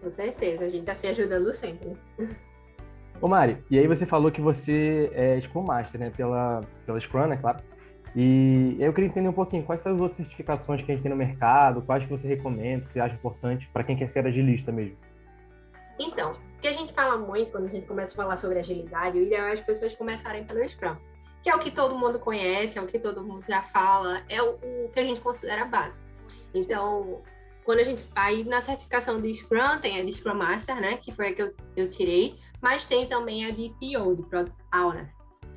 Com 0.00 0.10
certeza, 0.10 0.64
a 0.64 0.68
gente 0.68 0.80
está 0.80 0.94
se 0.94 1.06
ajudando 1.06 1.52
sempre. 1.52 1.96
Ô 3.20 3.28
Mari, 3.28 3.58
e 3.70 3.78
aí 3.78 3.86
você 3.86 4.06
falou 4.06 4.30
que 4.30 4.40
você 4.40 5.10
é 5.14 5.38
Scrum 5.40 5.62
Master, 5.62 6.00
né? 6.00 6.10
Pela, 6.16 6.62
pela 6.86 6.98
Scrum, 6.98 7.26
né? 7.26 7.36
Claro. 7.36 7.58
E 8.16 8.76
eu 8.80 8.92
queria 8.92 9.08
entender 9.08 9.28
um 9.28 9.32
pouquinho 9.32 9.62
quais 9.62 9.80
são 9.82 9.92
as 9.92 10.00
outras 10.00 10.16
certificações 10.16 10.82
que 10.82 10.90
a 10.90 10.94
gente 10.94 11.02
tem 11.02 11.10
no 11.10 11.16
mercado, 11.16 11.82
quais 11.82 12.04
que 12.04 12.10
você 12.10 12.26
recomenda, 12.26 12.86
que 12.86 12.92
você 12.92 13.00
acha 13.00 13.14
importante 13.14 13.68
para 13.72 13.84
quem 13.84 13.96
quer 13.96 14.08
ser 14.08 14.26
agilista 14.26 14.72
mesmo. 14.72 14.96
Então, 15.98 16.32
o 16.32 16.60
que 16.60 16.66
a 16.66 16.72
gente 16.72 16.92
fala 16.92 17.18
muito 17.18 17.52
quando 17.52 17.66
a 17.66 17.68
gente 17.68 17.86
começa 17.86 18.14
a 18.14 18.16
falar 18.16 18.36
sobre 18.36 18.58
agilidade, 18.58 19.18
o 19.18 19.22
ideal 19.22 19.48
é 19.48 19.52
as 19.52 19.60
pessoas 19.60 19.94
começarem 19.94 20.44
pelo 20.44 20.66
Scrum, 20.66 20.96
que 21.42 21.50
é 21.50 21.54
o 21.54 21.58
que 21.58 21.70
todo 21.70 21.96
mundo 21.96 22.18
conhece, 22.18 22.78
é 22.78 22.82
o 22.82 22.86
que 22.86 22.98
todo 22.98 23.22
mundo 23.22 23.44
já 23.46 23.62
fala, 23.62 24.22
é 24.28 24.42
o, 24.42 24.54
o 24.54 24.90
que 24.92 24.98
a 24.98 25.04
gente 25.04 25.20
considera 25.20 25.66
básico. 25.66 26.02
Então, 26.54 27.20
quando 27.64 27.80
a 27.80 27.84
gente 27.84 28.02
aí 28.14 28.44
na 28.44 28.60
certificação 28.60 29.20
de 29.20 29.34
Scrum, 29.34 29.78
tem 29.80 30.00
a 30.00 30.04
de 30.04 30.12
Scrum 30.12 30.34
Master, 30.34 30.80
né, 30.80 30.96
que 30.96 31.12
foi 31.12 31.28
a 31.28 31.34
que 31.34 31.42
eu, 31.42 31.54
eu 31.76 31.90
tirei, 31.90 32.38
mas 32.60 32.84
tem 32.84 33.06
também 33.06 33.44
a 33.44 33.50
de 33.50 33.72
PO, 33.80 34.16
de 34.16 34.22
Product 34.22 34.56
Owner. 34.74 35.08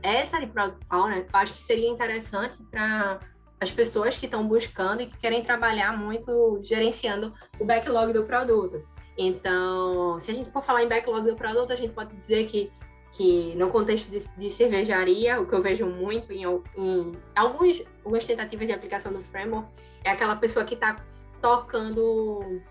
Essa 0.01 0.39
de 0.39 0.47
Product 0.47 0.85
Owner, 0.91 1.19
eu 1.19 1.39
acho 1.39 1.53
que 1.53 1.63
seria 1.63 1.89
interessante 1.89 2.61
para 2.69 3.19
as 3.59 3.71
pessoas 3.71 4.17
que 4.17 4.25
estão 4.25 4.45
buscando 4.47 5.01
e 5.01 5.07
que 5.07 5.17
querem 5.17 5.43
trabalhar 5.43 5.97
muito 5.97 6.59
gerenciando 6.63 7.33
o 7.59 7.65
backlog 7.65 8.11
do 8.11 8.23
produto. 8.23 8.85
Então, 9.17 10.19
se 10.19 10.31
a 10.31 10.33
gente 10.33 10.51
for 10.51 10.63
falar 10.63 10.83
em 10.83 10.89
backlog 10.89 11.27
do 11.27 11.35
produto, 11.35 11.71
a 11.71 11.75
gente 11.75 11.93
pode 11.93 12.15
dizer 12.15 12.47
que, 12.47 12.71
que 13.13 13.55
no 13.55 13.69
contexto 13.69 14.09
de, 14.09 14.27
de 14.37 14.49
cervejaria, 14.49 15.39
o 15.39 15.47
que 15.47 15.53
eu 15.53 15.61
vejo 15.61 15.85
muito 15.85 16.31
em, 16.33 16.43
em 16.43 17.17
alguns, 17.35 17.81
algumas 18.03 18.25
tentativas 18.25 18.67
de 18.67 18.73
aplicação 18.73 19.13
do 19.13 19.23
framework, 19.25 19.67
é 20.03 20.11
aquela 20.11 20.35
pessoa 20.35 20.65
que 20.65 20.73
está 20.73 20.97
tocando, 21.43 22.61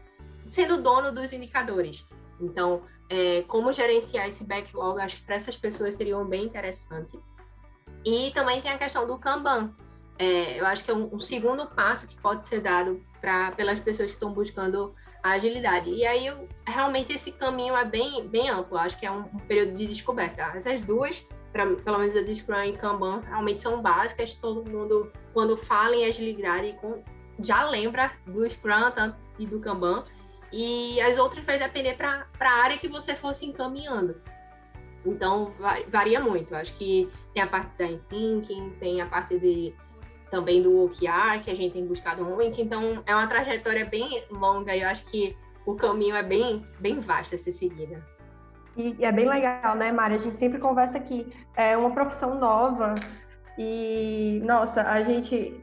sendo 0.49 0.83
dono 0.83 1.13
dos 1.13 1.31
indicadores. 1.35 2.07
Então, 2.41 2.83
é, 3.11 3.43
como 3.43 3.71
gerenciar 3.71 4.27
esse 4.27 4.43
backlog, 4.43 4.99
acho 4.99 5.17
que 5.19 5.25
para 5.25 5.35
essas 5.35 5.55
pessoas 5.55 5.95
seria 5.95 6.19
bem 6.25 6.47
interessante. 6.47 7.21
E 8.03 8.31
também 8.33 8.63
tem 8.63 8.71
a 8.71 8.79
questão 8.79 9.07
do 9.07 9.19
Kanban. 9.19 9.75
É, 10.19 10.59
eu 10.59 10.65
acho 10.65 10.83
que 10.83 10.91
é 10.91 10.95
um, 10.95 11.15
um, 11.15 11.21
segundo 11.21 11.67
passo 11.67 12.07
que 12.07 12.17
pode 12.17 12.47
ser 12.47 12.61
dado 12.61 13.05
para 13.21 13.53
pelas 13.53 13.79
pessoas 13.79 14.09
que 14.09 14.17
estão 14.17 14.33
buscando 14.33 14.95
a 15.23 15.33
agilidade. 15.33 15.91
E 15.91 16.07
aí, 16.07 16.27
eu, 16.27 16.49
realmente, 16.67 17.13
esse 17.13 17.31
caminho 17.31 17.77
é 17.77 17.85
bem, 17.85 18.27
bem 18.27 18.49
amplo. 18.49 18.79
Acho 18.79 18.99
que 18.99 19.05
é 19.05 19.11
um, 19.11 19.21
um 19.21 19.39
período 19.41 19.77
de 19.77 19.87
descoberta. 19.87 20.51
Essas 20.57 20.81
duas, 20.81 21.23
pra, 21.53 21.67
pelo 21.67 21.99
menos 21.99 22.17
a 22.17 22.23
de 22.23 22.35
Scrum 22.35 22.63
e 22.63 22.73
Kanban, 22.73 23.21
realmente 23.21 23.61
são 23.61 23.83
básicas. 23.83 24.35
Todo 24.37 24.69
mundo, 24.69 25.13
quando 25.35 25.59
fala 25.59 25.95
em 25.95 26.07
agilidade, 26.07 26.75
com, 26.81 27.03
já 27.41 27.69
lembra 27.69 28.13
do 28.27 28.49
Scrum 28.49 28.93
e 29.39 29.47
do 29.47 29.61
Kanban, 29.61 30.05
e 30.53 31.01
as 31.01 31.19
outras 31.19 31.45
vai 31.45 31.59
depender 31.59 31.95
para 31.95 32.27
a 32.41 32.63
área 32.63 32.79
que 32.79 32.89
você 32.89 33.15
fosse 33.15 33.47
encaminhando. 33.47 34.21
Então, 35.05 35.53
varia 35.89 36.21
muito. 36.21 36.55
Acho 36.55 36.75
que 36.75 37.11
tem 37.35 37.43
a 37.43 37.47
parte 37.47 37.71
de 37.71 37.77
design 37.77 38.01
thinking, 38.09 38.71
tem 38.79 39.01
a 39.01 39.07
parte 39.07 39.39
de 39.39 39.75
também 40.31 40.63
do 40.63 40.85
OKR, 40.85 41.43
que 41.43 41.51
a 41.51 41.55
gente 41.55 41.73
tem 41.73 41.87
buscado 41.87 42.25
muito. 42.25 42.61
Então, 42.61 43.03
é 43.07 43.15
uma 43.15 43.27
trajetória 43.27 43.85
bem 43.85 44.25
longa 44.31 44.75
e 44.75 44.83
eu 44.83 44.89
acho 44.89 45.05
que 45.07 45.37
o 45.67 45.75
caminho 45.75 46.15
é 46.17 46.23
bem, 46.23 46.67
bem 46.81 47.01
vasto 47.01 47.35
a 47.35 47.39
ser 47.39 47.53
seguida. 47.53 48.05
E, 48.77 48.97
e 48.99 49.05
é 49.05 49.13
bem 49.13 49.29
legal, 49.29 49.77
né, 49.77 49.93
Mari? 49.93 50.15
A 50.15 50.19
gente 50.19 50.39
sempre 50.39 50.59
conversa 50.59 50.99
que 51.01 51.31
é 51.55 51.77
uma 51.77 51.91
profissão 51.91 52.39
nova 52.39 52.95
e, 53.59 54.41
nossa, 54.45 54.83
a 54.83 55.03
gente 55.03 55.63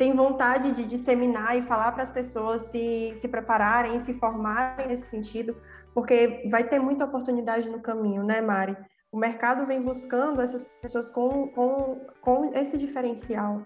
tem 0.00 0.14
vontade 0.14 0.72
de 0.72 0.86
disseminar 0.86 1.58
e 1.58 1.60
falar 1.60 1.92
para 1.92 2.02
as 2.02 2.10
pessoas 2.10 2.62
se, 2.70 3.12
se 3.16 3.28
prepararem, 3.28 3.98
se 3.98 4.14
formarem 4.14 4.88
nesse 4.88 5.10
sentido, 5.10 5.54
porque 5.92 6.48
vai 6.50 6.64
ter 6.64 6.78
muita 6.78 7.04
oportunidade 7.04 7.68
no 7.68 7.82
caminho, 7.82 8.24
né, 8.24 8.40
Mari? 8.40 8.74
O 9.12 9.18
mercado 9.18 9.66
vem 9.66 9.82
buscando 9.82 10.40
essas 10.40 10.64
pessoas 10.80 11.10
com, 11.10 11.48
com, 11.48 12.00
com 12.22 12.50
esse 12.54 12.78
diferencial. 12.78 13.62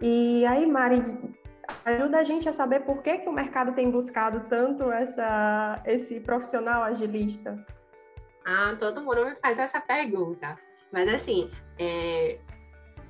E 0.00 0.46
aí, 0.46 0.64
Mari, 0.66 1.02
ajuda 1.84 2.20
a 2.20 2.22
gente 2.22 2.48
a 2.48 2.52
saber 2.52 2.84
por 2.84 3.02
que, 3.02 3.18
que 3.18 3.28
o 3.28 3.32
mercado 3.32 3.72
tem 3.72 3.90
buscado 3.90 4.46
tanto 4.48 4.88
essa, 4.92 5.82
esse 5.84 6.20
profissional 6.20 6.84
agilista. 6.84 7.58
Ah, 8.46 8.76
todo 8.78 9.02
mundo 9.02 9.24
me 9.24 9.34
faz 9.34 9.58
essa 9.58 9.80
pergunta. 9.80 10.56
Mas 10.92 11.08
assim, 11.08 11.50
é, 11.76 12.38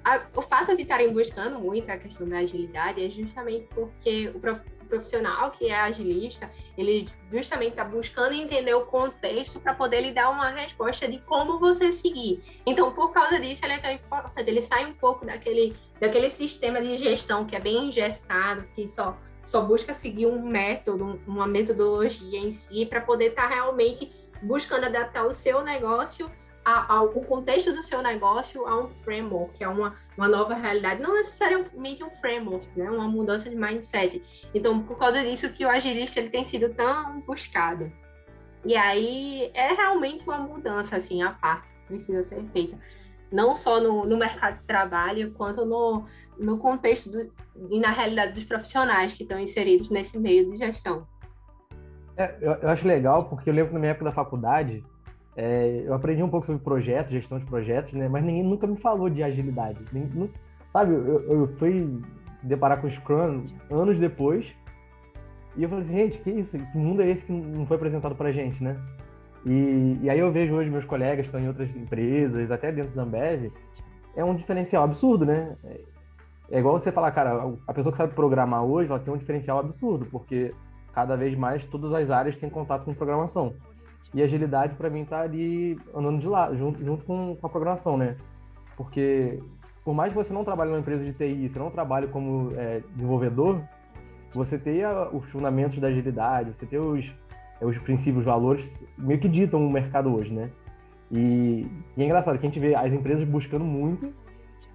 a, 0.04 0.22
o 0.34 0.42
fato 0.42 0.74
de 0.76 0.82
estarem 0.82 1.12
buscando 1.12 1.58
muito 1.58 1.90
a 1.90 1.96
questão 1.96 2.28
da 2.28 2.38
agilidade 2.38 3.04
é 3.04 3.08
justamente 3.08 3.66
porque 3.74 4.30
o, 4.34 4.40
prof, 4.40 4.60
profissional 4.88 5.50
que 5.52 5.68
é 5.68 5.74
agilista, 5.74 6.50
ele 6.76 7.06
justamente 7.30 7.70
está 7.70 7.84
buscando 7.84 8.34
entender 8.34 8.74
o 8.74 8.84
contexto 8.84 9.58
para 9.58 9.74
poder 9.74 10.02
lhe 10.02 10.12
dar 10.12 10.28
uma 10.30 10.50
resposta 10.50 11.08
de 11.08 11.18
como 11.20 11.58
você 11.58 11.92
seguir. 11.92 12.42
Então, 12.66 12.92
por 12.92 13.10
causa 13.12 13.40
disso, 13.40 13.64
ele 13.64 13.74
é 13.74 13.78
tão 13.78 13.90
importante. 13.90 14.50
Ele 14.50 14.60
sai 14.60 14.84
um 14.84 14.92
pouco 14.92 15.24
daquele, 15.24 15.74
daquele 15.98 16.28
sistema 16.28 16.80
de 16.80 16.98
gestão 16.98 17.46
que 17.46 17.56
é 17.56 17.60
bem 17.60 17.88
engessado, 17.88 18.64
que 18.74 18.86
só 18.86 19.16
só 19.42 19.60
busca 19.60 19.92
seguir 19.92 20.26
um 20.26 20.40
método, 20.40 21.20
uma 21.26 21.48
metodologia 21.48 22.38
em 22.38 22.52
si, 22.52 22.86
para 22.86 23.00
poder 23.00 23.30
estar 23.30 23.48
tá 23.48 23.54
realmente 23.54 24.12
buscando 24.40 24.86
adaptar 24.86 25.26
o 25.26 25.34
seu 25.34 25.62
negócio 25.62 26.30
ao, 26.64 27.08
contexto 27.08 27.72
do 27.72 27.82
seu 27.82 28.02
negócio 28.02 28.66
a 28.66 28.84
um 28.84 28.88
framework, 29.02 29.62
é 29.62 29.68
uma, 29.68 29.94
uma 30.16 30.28
nova 30.28 30.54
realidade, 30.54 31.02
não 31.02 31.14
necessariamente 31.14 32.04
um 32.04 32.10
framework, 32.10 32.66
né? 32.76 32.90
uma 32.90 33.08
mudança 33.08 33.50
de 33.50 33.56
mindset. 33.56 34.22
Então, 34.54 34.80
por 34.82 34.96
causa 34.96 35.22
disso 35.22 35.48
que 35.52 35.64
o 35.64 35.68
agilista 35.68 36.20
ele 36.20 36.30
tem 36.30 36.46
sido 36.46 36.72
tão 36.74 37.20
buscado. 37.20 37.90
E 38.64 38.76
aí 38.76 39.50
é 39.54 39.72
realmente 39.72 40.22
uma 40.24 40.38
mudança 40.38 40.96
assim 40.96 41.22
a 41.22 41.32
parte 41.32 41.66
que 41.68 41.86
precisa 41.88 42.22
ser 42.22 42.44
feita, 42.52 42.78
não 43.32 43.54
só 43.56 43.80
no, 43.80 44.06
no 44.06 44.16
mercado 44.16 44.58
de 44.58 44.64
trabalho, 44.64 45.32
quanto 45.32 45.64
no, 45.64 46.04
no 46.38 46.58
contexto 46.58 47.10
do, 47.10 47.32
e 47.70 47.80
na 47.80 47.90
realidade 47.90 48.34
dos 48.34 48.44
profissionais 48.44 49.12
que 49.12 49.24
estão 49.24 49.38
inseridos 49.38 49.90
nesse 49.90 50.16
meio 50.16 50.48
de 50.48 50.58
gestão. 50.58 51.08
É, 52.16 52.36
eu, 52.40 52.52
eu 52.52 52.68
acho 52.68 52.86
legal 52.86 53.24
porque 53.24 53.50
eu 53.50 53.54
lembro 53.54 53.72
na 53.72 53.80
minha 53.80 53.90
época 53.90 54.04
da 54.04 54.12
faculdade 54.12 54.84
é, 55.36 55.82
eu 55.86 55.94
aprendi 55.94 56.22
um 56.22 56.28
pouco 56.28 56.46
sobre 56.46 56.62
projetos, 56.62 57.12
gestão 57.12 57.38
de 57.38 57.44
projetos, 57.44 57.92
né? 57.94 58.08
Mas 58.08 58.24
ninguém 58.24 58.42
nunca 58.42 58.66
me 58.66 58.76
falou 58.76 59.08
de 59.08 59.22
agilidade. 59.22 59.80
Nem, 59.92 60.30
sabe, 60.68 60.92
eu, 60.92 61.22
eu 61.22 61.48
fui 61.48 62.00
deparar 62.42 62.80
com 62.80 62.86
o 62.86 62.90
Scrum 62.90 63.46
anos 63.70 63.98
depois 63.98 64.54
e 65.56 65.62
eu 65.62 65.68
falei 65.68 65.84
assim, 65.84 65.96
gente, 65.96 66.18
que 66.18 66.30
isso? 66.30 66.58
Que 66.58 66.78
mundo 66.78 67.02
é 67.02 67.08
esse 67.08 67.24
que 67.24 67.32
não 67.32 67.66
foi 67.66 67.76
apresentado 67.76 68.14
pra 68.14 68.32
gente, 68.32 68.62
né? 68.62 68.76
E, 69.44 69.98
e 70.02 70.10
aí 70.10 70.18
eu 70.18 70.30
vejo 70.30 70.54
hoje 70.54 70.70
meus 70.70 70.84
colegas 70.84 71.18
que 71.18 71.26
estão 71.26 71.40
em 71.40 71.48
outras 71.48 71.74
empresas, 71.74 72.50
até 72.50 72.70
dentro 72.70 72.94
da 72.94 73.02
Ambev, 73.02 73.50
é 74.14 74.24
um 74.24 74.34
diferencial 74.34 74.84
absurdo, 74.84 75.26
né? 75.26 75.56
É 76.50 76.58
igual 76.58 76.78
você 76.78 76.92
falar, 76.92 77.10
cara, 77.12 77.50
a 77.66 77.72
pessoa 77.72 77.92
que 77.92 77.96
sabe 77.96 78.14
programar 78.14 78.62
hoje, 78.62 78.90
ela 78.90 78.98
tem 78.98 79.12
um 79.12 79.16
diferencial 79.16 79.58
absurdo, 79.58 80.06
porque 80.10 80.54
cada 80.92 81.16
vez 81.16 81.36
mais 81.36 81.64
todas 81.64 81.92
as 81.92 82.10
áreas 82.10 82.36
têm 82.36 82.50
contato 82.50 82.84
com 82.84 82.94
programação. 82.94 83.54
E 84.14 84.22
agilidade, 84.22 84.74
para 84.74 84.90
mim, 84.90 85.04
tá 85.04 85.20
ali 85.20 85.78
andando 85.94 86.20
de 86.20 86.28
lado, 86.28 86.56
junto, 86.56 86.84
junto 86.84 87.04
com, 87.04 87.34
com 87.34 87.46
a 87.46 87.50
programação, 87.50 87.96
né? 87.96 88.16
Porque 88.76 89.42
por 89.84 89.94
mais 89.94 90.12
que 90.12 90.18
você 90.18 90.32
não 90.32 90.44
trabalhe 90.44 90.70
numa 90.70 90.80
empresa 90.80 91.04
de 91.04 91.12
TI, 91.12 91.48
você 91.48 91.58
não 91.58 91.70
trabalhe 91.70 92.06
como 92.06 92.52
é, 92.56 92.82
desenvolvedor, 92.94 93.60
você 94.32 94.58
ter 94.58 94.86
os 95.12 95.24
fundamentos 95.26 95.78
da 95.78 95.88
agilidade, 95.88 96.54
você 96.54 96.64
ter 96.64 96.78
os, 96.78 97.12
é, 97.60 97.66
os 97.66 97.76
princípios, 97.78 98.18
os 98.18 98.24
valores, 98.24 98.86
meio 98.96 99.18
que 99.18 99.28
ditam 99.28 99.64
o 99.64 99.70
mercado 99.70 100.14
hoje, 100.14 100.32
né? 100.32 100.50
E, 101.10 101.66
e, 101.96 102.02
é 102.02 102.04
engraçado 102.04 102.38
que 102.38 102.46
a 102.46 102.48
gente 102.48 102.60
vê 102.60 102.74
as 102.74 102.92
empresas 102.92 103.24
buscando 103.24 103.64
muito 103.64 104.12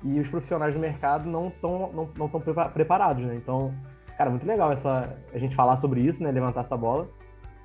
e 0.03 0.19
os 0.19 0.27
profissionais 0.27 0.74
do 0.75 0.79
mercado 0.79 1.27
não 1.27 1.48
estão 1.48 1.91
não, 1.93 2.10
não 2.15 2.29
preparados, 2.69 3.25
né? 3.25 3.36
Então, 3.36 3.74
cara, 4.17 4.29
muito 4.29 4.46
legal 4.46 4.72
essa, 4.72 5.17
a 5.34 5.38
gente 5.38 5.55
falar 5.55 5.77
sobre 5.77 6.01
isso, 6.01 6.22
né? 6.22 6.31
Levantar 6.31 6.62
essa 6.62 6.77
bola 6.77 7.07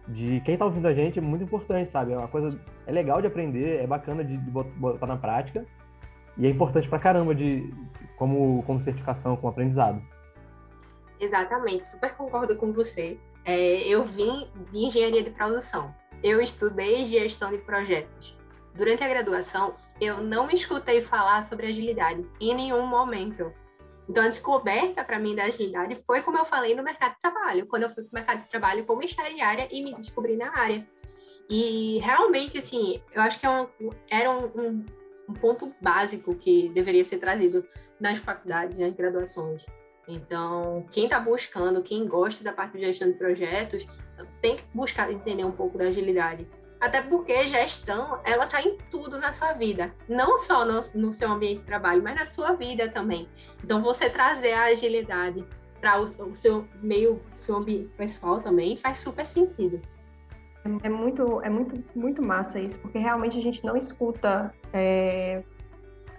de 0.08 0.40
quem 0.40 0.54
está 0.54 0.64
ouvindo 0.64 0.88
a 0.88 0.94
gente 0.94 1.18
é 1.18 1.22
muito 1.22 1.44
importante, 1.44 1.90
sabe? 1.90 2.12
É 2.12 2.18
uma 2.18 2.28
coisa 2.28 2.58
é 2.86 2.92
legal 2.92 3.20
de 3.20 3.26
aprender, 3.26 3.82
é 3.82 3.86
bacana 3.86 4.24
de, 4.24 4.36
de 4.36 4.50
botar 4.50 5.06
na 5.06 5.16
prática 5.16 5.64
e 6.36 6.46
é 6.46 6.50
importante 6.50 6.88
pra 6.88 6.98
caramba 6.98 7.34
de 7.34 7.72
como 8.16 8.62
como 8.64 8.80
certificação, 8.80 9.36
como 9.36 9.48
aprendizado. 9.48 10.02
Exatamente, 11.20 11.88
super 11.88 12.14
concordo 12.16 12.56
com 12.56 12.72
você. 12.72 13.18
É, 13.44 13.86
eu 13.88 14.04
vim 14.04 14.48
de 14.70 14.78
engenharia 14.86 15.22
de 15.22 15.30
produção. 15.30 15.94
Eu 16.22 16.40
estudei 16.40 17.06
gestão 17.06 17.50
de 17.50 17.58
projetos. 17.58 18.36
Durante 18.74 19.04
a 19.04 19.08
graduação, 19.08 19.74
eu 20.00 20.22
não 20.22 20.50
escutei 20.50 21.02
falar 21.02 21.44
sobre 21.44 21.66
agilidade 21.66 22.26
em 22.40 22.54
nenhum 22.54 22.86
momento. 22.86 23.52
Então, 24.08 24.24
a 24.24 24.28
descoberta 24.28 25.04
para 25.04 25.18
mim 25.18 25.34
da 25.34 25.44
agilidade 25.44 25.94
foi, 26.06 26.22
como 26.22 26.38
eu 26.38 26.44
falei, 26.44 26.74
no 26.74 26.82
mercado 26.82 27.14
de 27.14 27.20
trabalho, 27.22 27.66
quando 27.66 27.84
eu 27.84 27.90
fui 27.90 28.02
para 28.04 28.10
o 28.10 28.14
mercado 28.14 28.42
de 28.42 28.50
trabalho 28.50 28.84
como 28.84 29.02
estagiária 29.02 29.68
e 29.70 29.82
me 29.82 29.94
descobri 29.94 30.36
na 30.36 30.56
área. 30.56 30.86
E 31.48 31.98
realmente, 31.98 32.58
assim, 32.58 33.00
eu 33.12 33.22
acho 33.22 33.38
que 33.38 33.46
é 33.46 33.50
um, 33.50 33.68
era 34.10 34.30
um, 34.30 34.46
um, 34.46 34.86
um, 35.28 35.34
ponto 35.34 35.72
básico 35.80 36.34
que 36.34 36.68
deveria 36.70 37.04
ser 37.04 37.18
trazido 37.18 37.64
nas 38.00 38.18
faculdades, 38.18 38.78
nas 38.78 38.92
graduações. 38.92 39.64
Então, 40.08 40.84
quem 40.90 41.04
está 41.04 41.20
buscando, 41.20 41.82
quem 41.82 42.06
gosta 42.06 42.42
da 42.42 42.52
parte 42.52 42.72
de 42.72 42.86
gestão 42.86 43.10
de 43.10 43.18
projetos, 43.18 43.86
tem 44.40 44.56
que 44.56 44.64
buscar 44.74 45.12
entender 45.12 45.44
um 45.44 45.52
pouco 45.52 45.78
da 45.78 45.84
agilidade. 45.84 46.46
Até 46.82 47.00
porque 47.00 47.46
gestão, 47.46 48.18
ela 48.24 48.44
está 48.44 48.60
em 48.60 48.76
tudo 48.90 49.16
na 49.16 49.32
sua 49.32 49.52
vida. 49.52 49.94
Não 50.08 50.36
só 50.36 50.64
no, 50.64 50.80
no, 50.96 51.12
seu 51.12 51.30
ambiente 51.30 51.60
de 51.60 51.64
trabalho, 51.64 52.02
mas 52.02 52.16
na 52.16 52.24
sua 52.24 52.54
vida 52.54 52.88
também. 52.88 53.28
Então, 53.62 53.80
você 53.80 54.10
trazer 54.10 54.52
a 54.52 54.64
agilidade 54.64 55.46
para 55.80 56.00
o, 56.00 56.06
o, 56.30 56.34
seu 56.34 56.66
meio, 56.82 57.22
seu 57.36 57.54
ambiente 57.54 57.88
pessoal 57.96 58.40
também 58.40 58.76
faz 58.76 58.98
super 58.98 59.24
sentido. 59.24 59.80
É 60.82 60.88
muito, 60.88 61.40
é 61.42 61.48
muito, 61.48 61.84
muito 61.94 62.20
massa 62.20 62.58
isso, 62.58 62.80
porque 62.80 62.98
realmente 62.98 63.38
a 63.38 63.42
gente 63.42 63.64
não 63.64 63.76
escuta 63.76 64.52
é, 64.72 65.44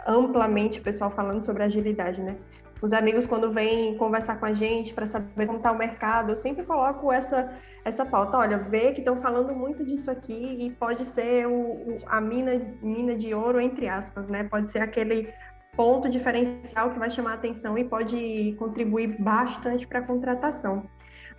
amplamente 0.07 0.79
o 0.79 0.81
pessoal 0.81 1.11
falando 1.11 1.43
sobre 1.43 1.63
agilidade, 1.63 2.21
né? 2.21 2.37
Os 2.83 2.91
amigos, 2.91 3.25
quando 3.25 3.49
vêm 3.49 3.95
conversar 3.95 4.37
com 4.41 4.45
a 4.45 4.51
gente 4.51 4.93
para 4.93 5.05
saber 5.05 5.45
como 5.45 5.57
está 5.57 5.71
o 5.71 5.77
mercado, 5.77 6.33
eu 6.33 6.35
sempre 6.35 6.65
coloco 6.65 7.13
essa, 7.13 7.57
essa 7.85 8.05
pauta. 8.05 8.37
Olha, 8.37 8.57
vê 8.57 8.91
que 8.91 8.99
estão 8.99 9.15
falando 9.15 9.55
muito 9.55 9.85
disso 9.85 10.11
aqui 10.11 10.57
e 10.59 10.69
pode 10.69 11.05
ser 11.05 11.47
o, 11.47 11.53
o, 11.53 11.99
a 12.05 12.19
mina, 12.19 12.75
mina 12.81 13.15
de 13.15 13.33
ouro, 13.33 13.61
entre 13.61 13.87
aspas, 13.87 14.27
né? 14.27 14.43
Pode 14.43 14.69
ser 14.69 14.79
aquele 14.79 15.33
ponto 15.77 16.09
diferencial 16.09 16.91
que 16.91 16.99
vai 16.99 17.09
chamar 17.09 17.31
a 17.31 17.33
atenção 17.35 17.77
e 17.77 17.85
pode 17.85 18.53
contribuir 18.59 19.15
bastante 19.17 19.87
para 19.87 19.99
a 19.99 20.03
contratação. 20.03 20.83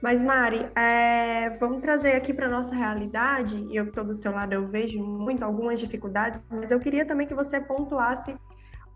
Mas, 0.00 0.22
Mari, 0.22 0.66
é, 0.74 1.50
vamos 1.60 1.82
trazer 1.82 2.12
aqui 2.12 2.32
para 2.32 2.46
a 2.46 2.50
nossa 2.50 2.74
realidade, 2.74 3.58
e 3.70 3.76
eu 3.76 3.84
estou 3.84 4.02
do 4.02 4.14
seu 4.14 4.32
lado, 4.32 4.54
eu 4.54 4.66
vejo 4.66 4.98
muito 4.98 5.44
algumas 5.44 5.78
dificuldades, 5.78 6.42
mas 6.50 6.70
eu 6.70 6.80
queria 6.80 7.04
também 7.04 7.26
que 7.26 7.34
você 7.34 7.60
pontuasse 7.60 8.34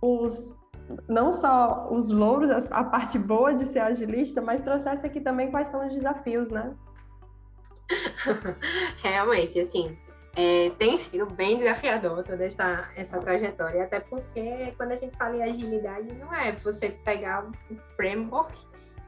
os 0.00 0.56
não 1.08 1.32
só 1.32 1.88
os 1.90 2.10
louros, 2.10 2.66
a 2.70 2.84
parte 2.84 3.18
boa 3.18 3.54
de 3.54 3.64
ser 3.64 3.80
agilista, 3.80 4.40
mas 4.40 4.62
trouxesse 4.62 5.06
aqui 5.06 5.20
também 5.20 5.50
quais 5.50 5.68
são 5.68 5.86
os 5.86 5.92
desafios, 5.92 6.48
né? 6.50 6.74
Realmente, 9.02 9.60
assim, 9.60 9.96
é, 10.36 10.70
tem 10.78 10.96
sido 10.98 11.26
bem 11.26 11.58
desafiador 11.58 12.22
toda 12.22 12.44
essa, 12.44 12.90
essa 12.94 13.18
trajetória, 13.18 13.84
até 13.84 14.00
porque 14.00 14.72
quando 14.76 14.92
a 14.92 14.96
gente 14.96 15.16
fala 15.16 15.36
em 15.36 15.42
agilidade, 15.42 16.12
não 16.14 16.32
é 16.34 16.52
você 16.52 16.90
pegar 16.90 17.44
um 17.44 17.52
framework 17.96 18.56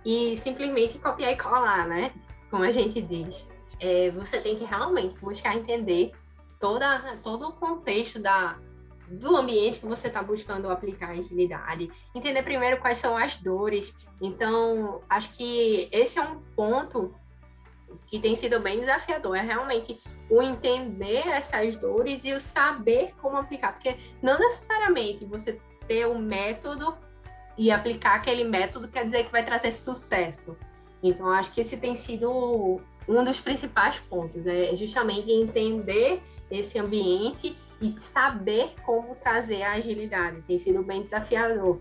e 0.04 0.36
simplesmente 0.36 0.98
copiar 0.98 1.32
e 1.32 1.36
colar, 1.36 1.86
né? 1.86 2.12
Como 2.50 2.64
a 2.64 2.70
gente 2.70 3.00
diz. 3.00 3.48
É, 3.78 4.10
você 4.10 4.40
tem 4.40 4.56
que 4.56 4.64
realmente 4.64 5.18
buscar 5.20 5.56
entender 5.56 6.12
toda, 6.58 7.16
todo 7.22 7.48
o 7.48 7.52
contexto 7.52 8.20
da, 8.20 8.58
do 9.10 9.36
ambiente 9.36 9.80
que 9.80 9.86
você 9.86 10.06
está 10.06 10.22
buscando 10.22 10.70
aplicar 10.70 11.10
agilidade, 11.10 11.90
entender 12.14 12.42
primeiro 12.42 12.78
quais 12.80 12.98
são 12.98 13.16
as 13.16 13.36
dores. 13.36 13.94
Então, 14.20 15.02
acho 15.08 15.32
que 15.32 15.88
esse 15.90 16.18
é 16.18 16.22
um 16.22 16.40
ponto 16.54 17.12
que 18.06 18.20
tem 18.20 18.36
sido 18.36 18.60
bem 18.60 18.78
desafiador, 18.80 19.36
é 19.36 19.42
realmente 19.42 20.00
o 20.30 20.40
entender 20.40 21.26
essas 21.26 21.76
dores 21.76 22.24
e 22.24 22.32
o 22.32 22.40
saber 22.40 23.12
como 23.20 23.36
aplicar, 23.36 23.72
porque 23.72 23.96
não 24.22 24.38
necessariamente 24.38 25.24
você 25.24 25.60
ter 25.88 26.06
um 26.06 26.18
método 26.18 26.94
e 27.58 27.70
aplicar 27.70 28.14
aquele 28.14 28.44
método 28.44 28.86
quer 28.86 29.06
dizer 29.06 29.24
que 29.24 29.32
vai 29.32 29.44
trazer 29.44 29.72
sucesso. 29.72 30.56
Então, 31.02 31.28
acho 31.30 31.50
que 31.50 31.60
esse 31.60 31.76
tem 31.76 31.96
sido 31.96 32.80
um 33.08 33.24
dos 33.24 33.40
principais 33.40 33.98
pontos, 33.98 34.46
é 34.46 34.76
justamente 34.76 35.32
entender 35.32 36.22
esse 36.48 36.78
ambiente 36.78 37.56
e 37.80 37.96
saber 38.00 38.74
como 38.84 39.14
trazer 39.16 39.62
a 39.62 39.72
agilidade. 39.72 40.42
Tem 40.42 40.58
sido 40.58 40.82
bem 40.82 41.02
desafiador. 41.02 41.80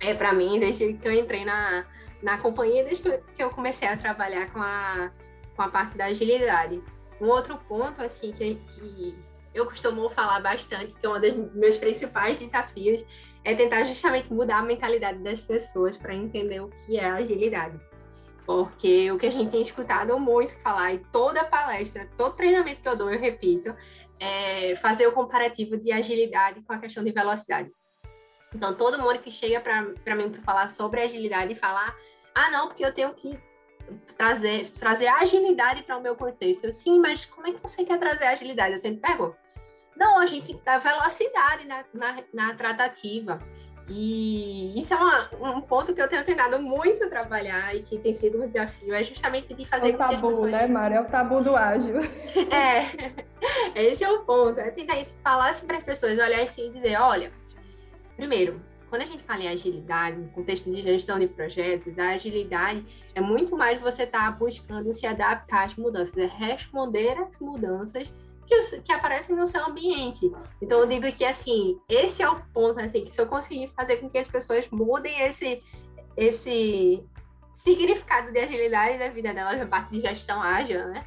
É 0.00 0.14
para 0.14 0.32
mim, 0.32 0.60
desde 0.60 0.94
que 0.94 1.08
eu 1.08 1.12
entrei 1.12 1.44
na, 1.44 1.84
na 2.22 2.38
companhia, 2.38 2.84
desde 2.84 3.02
que 3.34 3.42
eu 3.42 3.50
comecei 3.50 3.88
a 3.88 3.96
trabalhar 3.96 4.50
com 4.52 4.60
a, 4.60 5.10
com 5.56 5.62
a 5.62 5.68
parte 5.68 5.96
da 5.96 6.06
agilidade. 6.06 6.82
Um 7.20 7.26
outro 7.28 7.56
ponto, 7.68 8.02
assim, 8.02 8.32
que, 8.32 8.56
que 8.56 9.18
eu 9.54 9.66
costumo 9.66 10.08
falar 10.10 10.40
bastante, 10.40 10.92
que 11.00 11.06
é 11.06 11.08
um 11.08 11.20
dos 11.20 11.54
meus 11.54 11.76
principais 11.76 12.38
desafios, 12.38 13.04
é 13.44 13.54
tentar 13.54 13.84
justamente 13.84 14.32
mudar 14.32 14.58
a 14.58 14.62
mentalidade 14.62 15.18
das 15.18 15.40
pessoas 15.40 15.96
para 15.96 16.14
entender 16.14 16.60
o 16.60 16.68
que 16.68 16.98
é 16.98 17.04
agilidade. 17.04 17.78
Porque 18.46 19.10
o 19.10 19.16
que 19.16 19.26
a 19.26 19.30
gente 19.30 19.50
tem 19.50 19.62
escutado 19.62 20.18
muito 20.18 20.52
falar, 20.60 20.92
e 20.94 20.98
toda 21.12 21.44
palestra, 21.44 22.08
todo 22.16 22.36
treinamento 22.36 22.82
que 22.82 22.88
eu 22.88 22.96
dou, 22.96 23.10
eu 23.10 23.18
repito, 23.18 23.74
é 24.20 24.76
fazer 24.76 25.06
o 25.06 25.12
comparativo 25.12 25.76
de 25.76 25.92
agilidade 25.92 26.62
com 26.62 26.72
a 26.72 26.78
questão 26.78 27.02
de 27.02 27.12
velocidade. 27.12 27.70
Então, 28.54 28.74
todo 28.74 29.00
mundo 29.00 29.18
que 29.18 29.30
chega 29.30 29.60
para 29.60 30.14
mim 30.14 30.30
para 30.30 30.42
falar 30.42 30.68
sobre 30.68 31.00
agilidade 31.00 31.52
e 31.52 31.56
falar, 31.56 31.94
ah, 32.34 32.50
não, 32.50 32.68
porque 32.68 32.84
eu 32.84 32.92
tenho 32.92 33.12
que 33.14 33.38
trazer, 34.16 34.70
trazer 34.70 35.08
agilidade 35.08 35.82
para 35.82 35.96
o 35.96 36.00
meu 36.00 36.14
contexto. 36.14 36.64
Eu, 36.64 36.72
sim, 36.72 37.00
mas 37.00 37.24
como 37.24 37.48
é 37.48 37.52
que 37.52 37.60
você 37.60 37.84
quer 37.84 37.98
trazer 37.98 38.26
agilidade? 38.26 38.72
Eu 38.72 38.78
sempre 38.78 39.00
pergunto. 39.00 39.36
Não, 39.96 40.18
a 40.18 40.26
gente 40.26 40.54
dá 40.64 40.78
velocidade 40.78 41.66
na, 41.66 41.84
na, 41.92 42.22
na 42.32 42.54
tratativa. 42.54 43.38
E 43.88 44.78
isso 44.78 44.94
é 44.94 44.96
uma, 44.96 45.56
um 45.56 45.60
ponto 45.60 45.94
que 45.94 46.00
eu 46.00 46.08
tenho 46.08 46.24
tentado 46.24 46.58
muito 46.58 47.08
trabalhar 47.10 47.74
e 47.76 47.82
que 47.82 47.98
tem 47.98 48.14
sido 48.14 48.42
um 48.42 48.46
desafio, 48.46 48.94
é 48.94 49.04
justamente 49.04 49.52
de 49.52 49.66
fazer... 49.66 49.90
É 49.90 49.94
o 49.94 49.98
tabu, 49.98 50.28
pessoas... 50.28 50.52
né, 50.52 50.66
Mário? 50.66 50.96
É 50.96 51.00
o 51.00 51.04
tabu 51.04 51.42
do 51.42 51.54
ágil. 51.54 51.96
É, 52.50 53.12
esse 53.76 54.02
é 54.02 54.10
o 54.10 54.20
ponto. 54.20 54.58
É 54.58 54.70
tentar 54.70 55.04
falar 55.22 55.50
assim 55.50 55.66
para 55.66 55.78
as 55.78 55.84
pessoas, 55.84 56.12
olhar 56.12 56.40
assim 56.40 56.68
e 56.68 56.72
dizer, 56.72 56.96
olha, 56.96 57.30
primeiro, 58.16 58.60
quando 58.88 59.02
a 59.02 59.06
gente 59.06 59.22
fala 59.24 59.42
em 59.42 59.48
agilidade, 59.48 60.18
no 60.18 60.28
contexto 60.28 60.70
de 60.70 60.80
gestão 60.80 61.18
de 61.18 61.26
projetos, 61.26 61.98
a 61.98 62.10
agilidade 62.10 62.86
é 63.14 63.20
muito 63.20 63.56
mais 63.56 63.80
você 63.80 64.04
estar 64.04 64.30
tá 64.30 64.30
buscando 64.30 64.94
se 64.94 65.06
adaptar 65.06 65.66
às 65.66 65.74
mudanças, 65.74 66.16
é 66.16 66.26
responder 66.26 67.18
às 67.18 67.38
mudanças 67.38 68.14
que, 68.46 68.80
que 68.80 68.92
aparecem 68.92 69.36
no 69.36 69.46
seu 69.46 69.64
ambiente. 69.64 70.30
Então 70.60 70.80
eu 70.80 70.86
digo 70.86 71.10
que 71.12 71.24
assim, 71.24 71.78
esse 71.88 72.22
é 72.22 72.28
o 72.28 72.40
ponto, 72.52 72.80
assim, 72.80 73.04
que 73.04 73.10
se 73.10 73.20
eu 73.20 73.26
conseguir 73.26 73.68
fazer 73.68 73.96
com 73.96 74.08
que 74.08 74.18
as 74.18 74.28
pessoas 74.28 74.68
mudem 74.70 75.20
esse, 75.22 75.62
esse 76.16 77.04
significado 77.52 78.32
de 78.32 78.38
agilidade 78.38 78.98
da 78.98 79.08
vida 79.08 79.32
delas 79.32 79.58
na 79.58 79.66
parte 79.66 79.90
de 79.90 80.00
gestão 80.00 80.42
ágil, 80.42 80.86
né? 80.88 81.04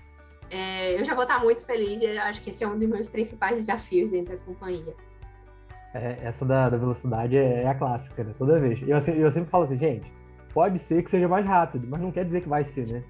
É, 0.49 0.99
eu 0.99 1.03
já 1.03 1.13
vou 1.13 1.23
estar 1.23 1.39
muito 1.39 1.61
feliz 1.65 2.01
e 2.01 2.17
acho 2.17 2.41
que 2.41 2.51
esse 2.51 2.63
é 2.63 2.67
um 2.67 2.79
dos 2.79 2.87
meus 2.87 3.07
principais 3.09 3.57
desafios 3.57 4.09
dentro 4.09 4.37
da 4.37 4.43
companhia. 4.43 4.95
É, 5.93 6.19
essa 6.23 6.45
da, 6.45 6.69
da 6.69 6.77
velocidade 6.77 7.37
é, 7.37 7.63
é, 7.63 7.67
a 7.67 7.75
clássica, 7.75 8.23
né? 8.23 8.33
Toda 8.37 8.59
vez. 8.59 8.81
Eu, 8.81 8.97
eu 9.15 9.31
sempre 9.31 9.49
falo 9.49 9.63
assim, 9.63 9.77
gente, 9.77 10.11
pode 10.53 10.79
ser 10.79 11.03
que 11.03 11.11
seja 11.11 11.27
mais 11.27 11.45
rápido, 11.45 11.85
mas 11.87 12.01
não 12.01 12.11
quer 12.11 12.23
dizer 12.25 12.41
que 12.41 12.49
vai 12.49 12.63
ser, 12.63 12.87
né? 12.87 13.03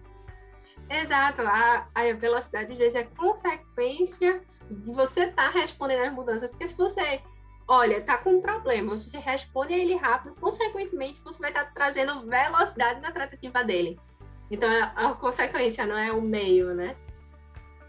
Exato, 0.89 1.41
a, 1.41 1.88
a 1.93 2.13
velocidade 2.13 2.71
às 2.71 2.78
vezes 2.78 2.95
é 2.95 3.04
consequência 3.04 4.41
de 4.69 4.91
você 4.91 5.26
estar 5.26 5.52
tá 5.52 5.60
respondendo 5.60 6.08
às 6.08 6.13
mudanças, 6.13 6.50
porque 6.50 6.67
se 6.67 6.76
você, 6.76 7.21
olha, 7.67 8.02
tá 8.02 8.17
com 8.17 8.32
um 8.32 8.41
problema, 8.41 8.97
você 8.97 9.17
responde 9.17 9.73
a 9.73 9.78
ele 9.78 9.95
rápido, 9.95 10.36
consequentemente 10.36 11.21
você 11.21 11.39
vai 11.39 11.50
estar 11.50 11.65
tá 11.65 11.71
trazendo 11.73 12.26
velocidade 12.26 13.02
na 13.02 13.12
tratativa 13.12 13.63
dele. 13.63 14.00
Então 14.50 14.69
a, 14.69 15.10
a 15.10 15.13
consequência 15.13 15.86
não 15.86 15.97
é 15.97 16.12
o 16.12 16.21
meio, 16.21 16.73
né? 16.73 16.95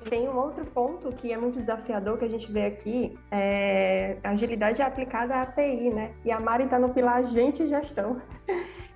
Tem 0.09 0.29
um 0.29 0.37
outro 0.37 0.65
ponto 0.65 1.13
que 1.13 1.33
é 1.33 1.37
muito 1.37 1.59
desafiador 1.59 2.19
que 2.19 2.25
a 2.25 2.29
gente 2.29 2.51
vê 2.51 2.67
aqui, 2.67 3.19
é 3.31 4.17
agilidade 4.23 4.81
é 4.81 4.85
aplicada 4.85 5.35
à 5.35 5.47
TI, 5.47 5.91
né? 5.91 6.15
E 6.25 6.31
a 6.31 6.39
Mari 6.39 6.65
está 6.65 6.79
no 6.79 6.91
pilar 6.95 7.25
gente 7.25 7.65
e 7.65 7.69
gestão. 7.69 8.23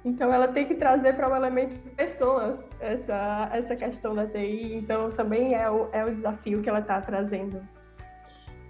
Então, 0.05 0.33
ela 0.33 0.49
tem 0.49 0.67
que 0.67 0.75
trazer 0.75 1.15
para 1.15 1.31
o 1.31 1.37
elemento 1.37 1.75
pessoas 1.95 2.59
essa, 2.81 3.49
essa 3.53 3.77
questão 3.77 4.15
da 4.15 4.27
TI. 4.27 4.75
Então, 4.75 5.13
também 5.13 5.55
é 5.55 5.71
o, 5.71 5.89
é 5.93 6.05
o 6.05 6.13
desafio 6.13 6.61
que 6.61 6.69
ela 6.69 6.81
está 6.81 7.01
trazendo. 7.01 7.63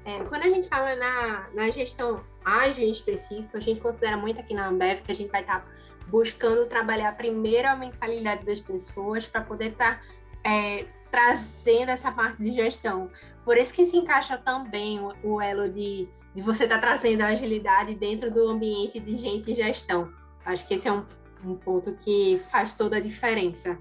É, 0.05 0.23
quando 0.25 0.43
a 0.43 0.49
gente 0.49 0.69
fala 0.69 0.95
na, 0.97 1.49
na 1.55 1.71
gestão 1.71 2.23
ágil 2.45 2.85
em 2.85 2.93
específico, 2.93 3.57
a 3.57 3.61
gente 3.61 3.81
considera 3.81 4.17
muito 4.17 4.41
aqui 4.41 4.53
na 4.53 4.69
Ambev 4.69 5.01
que 5.03 5.13
a 5.13 5.15
gente 5.15 5.31
vai 5.31 5.43
estar 5.43 5.61
tá 5.61 5.67
buscando 6.09 6.67
trabalhar 6.67 7.17
primeiro 7.17 7.69
a 7.69 7.77
mentalidade 7.77 8.45
das 8.45 8.61
pessoas 8.61 9.27
para 9.27 9.41
poder 9.43 9.69
estar 9.69 10.01
tá, 10.01 10.51
é, 10.51 10.87
trazendo 11.11 11.91
essa 11.91 12.11
parte 12.11 12.43
de 12.43 12.53
gestão. 12.53 13.11
Por 13.45 13.57
isso 13.57 13.73
que 13.73 13.87
se 13.87 13.97
encaixa 13.97 14.37
também 14.37 14.99
o, 15.01 15.15
o 15.23 15.41
elo 15.41 15.69
de, 15.69 16.09
de 16.35 16.43
você 16.43 16.65
estar 16.65 16.81
tá 16.81 16.87
trazendo 16.89 17.23
a 17.23 17.29
agilidade 17.29 17.95
dentro 17.95 18.31
do 18.31 18.49
ambiente 18.49 18.99
de 18.99 19.15
gente 19.15 19.53
e 19.53 19.55
gestão. 19.55 20.13
Acho 20.45 20.67
que 20.67 20.75
esse 20.75 20.89
é 20.89 20.93
um, 20.93 21.05
um 21.45 21.57
ponto 21.57 21.93
que 21.95 22.39
faz 22.51 22.75
toda 22.75 22.97
a 22.97 23.01
diferença. 23.01 23.79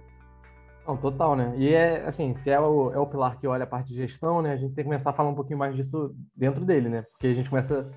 Não, 0.88 0.98
total, 0.98 1.36
né? 1.36 1.54
E 1.58 1.74
é 1.74 2.04
assim, 2.06 2.34
se 2.34 2.50
é 2.50 2.60
o, 2.60 2.92
é 2.92 2.98
o 2.98 3.06
pilar 3.06 3.38
que 3.38 3.48
olha 3.48 3.64
a 3.64 3.68
parte 3.68 3.90
de 3.90 3.96
gestão, 3.96 4.42
né? 4.42 4.54
A 4.54 4.58
gente 4.58 4.74
tem 4.74 4.84
que 4.84 4.90
começar 4.90 5.12
a 5.12 5.14
falar 5.14 5.30
um 5.30 5.36
pouquinho 5.36 5.60
mais 5.60 5.76
disso 5.76 6.16
dentro 6.36 6.66
dele, 6.66 6.90
né? 6.90 7.04
Porque 7.04 7.28
a 7.28 7.34
gente 7.34 7.50
começa 7.50 7.90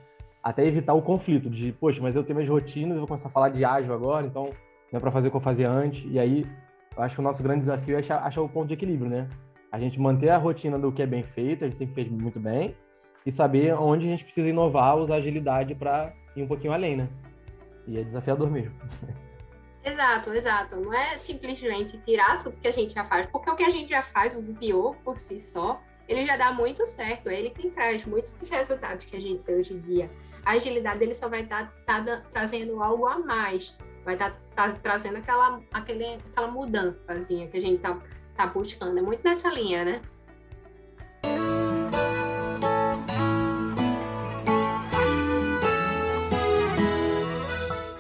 até 0.43 0.67
evitar 0.67 0.93
o 0.93 1.01
conflito 1.01 1.49
de, 1.49 1.73
poxa, 1.73 2.03
mas 2.03 2.15
eu 2.15 2.23
tenho 2.23 2.37
minhas 2.37 2.51
rotinas, 2.51 2.93
eu 2.93 2.99
vou 2.99 3.09
começar 3.09 3.29
a 3.29 3.33
falar 3.33 3.49
de 3.49 3.65
ágil 3.65 3.95
agora, 3.95 4.27
então 4.27 4.51
não 4.93 4.99
é 4.99 5.01
para 5.01 5.11
fazer 5.11 5.29
o 5.29 5.31
que 5.31 5.37
eu 5.37 5.41
fazia 5.41 5.71
antes. 5.71 6.05
E 6.13 6.19
aí, 6.19 6.47
eu 6.95 7.03
acho 7.03 7.15
que 7.15 7.21
o 7.21 7.25
nosso 7.25 7.43
grande 7.43 7.61
desafio 7.61 7.97
é 7.97 8.01
achar, 8.01 8.19
achar 8.19 8.43
o 8.43 8.49
ponto 8.49 8.69
de 8.69 8.75
equilíbrio, 8.75 9.11
né? 9.11 9.29
A 9.73 9.79
gente 9.79 9.99
manter 9.99 10.29
a 10.29 10.37
rotina 10.37 10.79
do 10.79 10.93
que 10.93 11.03
é 11.03 11.07
bem 11.07 11.23
feito, 11.23 11.65
a 11.65 11.69
gente 11.69 11.79
sempre 11.79 11.95
fez 11.95 12.09
muito 12.09 12.39
bem, 12.39 12.77
e 13.25 13.33
saber 13.33 13.75
onde 13.75 14.07
a 14.07 14.11
gente 14.11 14.25
precisa 14.25 14.47
inovar, 14.47 14.99
usar 14.99 15.17
agilidade 15.17 15.75
para 15.75 16.13
ir 16.37 16.43
um 16.43 16.47
pouquinho 16.47 16.75
além, 16.75 16.97
né? 16.97 17.09
E 17.87 17.99
é 17.99 18.05
desafiador 18.05 18.51
mesmo. 18.51 18.75
Exato, 19.85 20.33
exato. 20.33 20.77
Não 20.77 20.95
é 20.95 21.19
simplesmente 21.19 21.99
tirar 21.99 22.43
tudo 22.43 22.57
que 22.57 22.69
a 22.69 22.73
gente 22.73 22.95
já 22.95 23.05
faz, 23.05 23.27
porque 23.27 23.51
o 23.51 23.57
que 23.57 23.65
a 23.65 23.71
gente 23.71 23.91
já 23.91 24.03
faz, 24.03 24.35
o 24.35 24.41
VPO 24.41 24.97
por 25.05 25.19
si 25.19 25.39
só, 25.39 25.81
ele 26.09 26.25
já 26.25 26.37
dá 26.37 26.53
muito 26.53 26.87
certo. 26.87 27.29
Ele 27.29 27.51
tem 27.51 27.71
traz 27.71 28.05
muitos 28.07 28.33
dos 28.33 28.49
resultados 28.49 29.05
que 29.05 29.17
a 29.17 29.21
gente 29.21 29.43
tem 29.43 29.57
hoje 29.57 29.75
em 29.75 29.81
dia. 29.81 30.11
A 30.45 30.53
agilidade 30.53 30.99
dele 30.99 31.15
só 31.15 31.29
vai 31.29 31.43
estar 31.43 31.71
tá, 31.87 32.03
tá, 32.03 32.23
trazendo 32.33 32.83
algo 32.83 33.07
a 33.07 33.19
mais, 33.19 33.75
vai 34.05 34.15
estar 34.15 34.31
tá, 34.55 34.69
tá 34.69 34.79
trazendo 34.83 35.19
aquela, 35.19 35.61
aquele, 35.73 36.15
aquela 36.15 36.49
mudançazinha 36.49 37.49
que 37.49 37.57
a 37.57 37.61
gente 37.61 37.77
está 37.77 37.99
tá 38.35 38.47
buscando. 38.47 38.99
É 38.99 39.03
muito 39.03 39.23
nessa 39.23 39.49
linha, 39.49 39.85
né? 39.85 40.03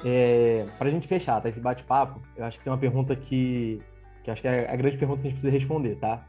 É, 0.06 0.43
para 0.78 0.88
a 0.88 0.90
gente 0.90 1.06
fechar, 1.06 1.40
tá? 1.40 1.48
Esse 1.48 1.60
bate-papo, 1.60 2.20
eu 2.36 2.44
acho 2.44 2.58
que 2.58 2.64
tem 2.64 2.72
uma 2.72 2.78
pergunta 2.78 3.14
que, 3.14 3.80
que 4.22 4.30
acho 4.30 4.42
que 4.42 4.48
é 4.48 4.70
a 4.70 4.76
grande 4.76 4.96
pergunta 4.96 5.20
que 5.20 5.28
a 5.28 5.30
gente 5.30 5.40
precisa 5.40 5.58
responder, 5.58 5.96
tá? 5.96 6.26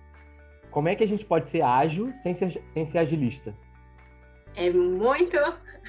Como 0.71 0.89
é 0.89 0.95
que 0.95 1.03
a 1.03 1.07
gente 1.07 1.25
pode 1.25 1.47
ser 1.47 1.61
ágil 1.61 2.13
sem 2.13 2.33
ser, 2.33 2.61
sem 2.67 2.85
ser 2.85 2.99
agilista? 2.99 3.55
É 4.55 4.69
muito, 4.69 5.37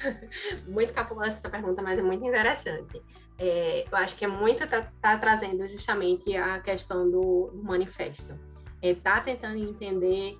muito 0.67 0.93
capulosa 0.93 1.37
essa 1.37 1.49
pergunta, 1.49 1.81
mas 1.81 1.99
é 1.99 2.01
muito 2.01 2.25
interessante. 2.25 3.01
É, 3.39 3.85
eu 3.89 3.97
acho 3.97 4.15
que 4.15 4.25
é 4.25 4.27
muito 4.27 4.67
tá, 4.67 4.91
tá 5.01 5.17
trazendo 5.17 5.67
justamente 5.67 6.35
a 6.35 6.59
questão 6.59 7.09
do, 7.09 7.51
do 7.53 7.63
manifesto. 7.63 8.37
É, 8.81 8.95
tá 8.95 9.21
tentando 9.21 9.57
entender 9.57 10.37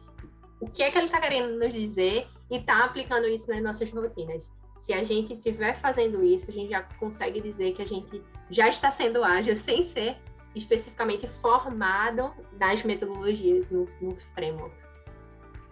o 0.60 0.67
que 0.67 0.82
é 0.82 0.91
que 0.91 0.97
ele 0.97 1.06
está 1.06 1.19
querendo 1.19 1.60
nos 1.60 1.73
dizer 1.73 2.27
e 2.49 2.60
tá 2.60 2.86
aplicando 2.86 3.27
isso 3.27 3.47
nas 3.49 3.62
nossas 3.62 3.89
rotinas. 3.91 4.51
Se 4.80 4.94
a 4.94 5.04
gente 5.04 5.34
estiver 5.34 5.76
fazendo 5.76 6.24
isso, 6.24 6.50
a 6.50 6.54
gente 6.54 6.70
já 6.70 6.84
consegue 7.00 7.42
dizer 7.42 7.74
que 7.74 7.82
a 7.82 7.86
gente 7.86 8.22
já 8.50 8.68
está 8.70 8.92
sendo 8.92 9.24
ágil 9.24 9.56
sem 9.58 9.88
ser 9.88 10.18
especificamente 10.56 11.28
formado 11.28 12.32
nas 12.60 12.84
metodologias, 12.84 13.70
no, 13.70 13.88
no 14.02 14.16
framework. 14.34 14.76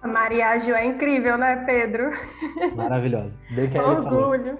A 0.02 0.08
Maria 0.08 0.50
Ágil 0.50 0.76
é 0.76 0.86
incrível, 0.86 1.36
né, 1.36 1.64
Pedro? 1.66 2.12
Maravilhosa. 2.76 3.36
Bem 3.50 3.70
que 3.70 3.78
Orgulho. 3.80 4.56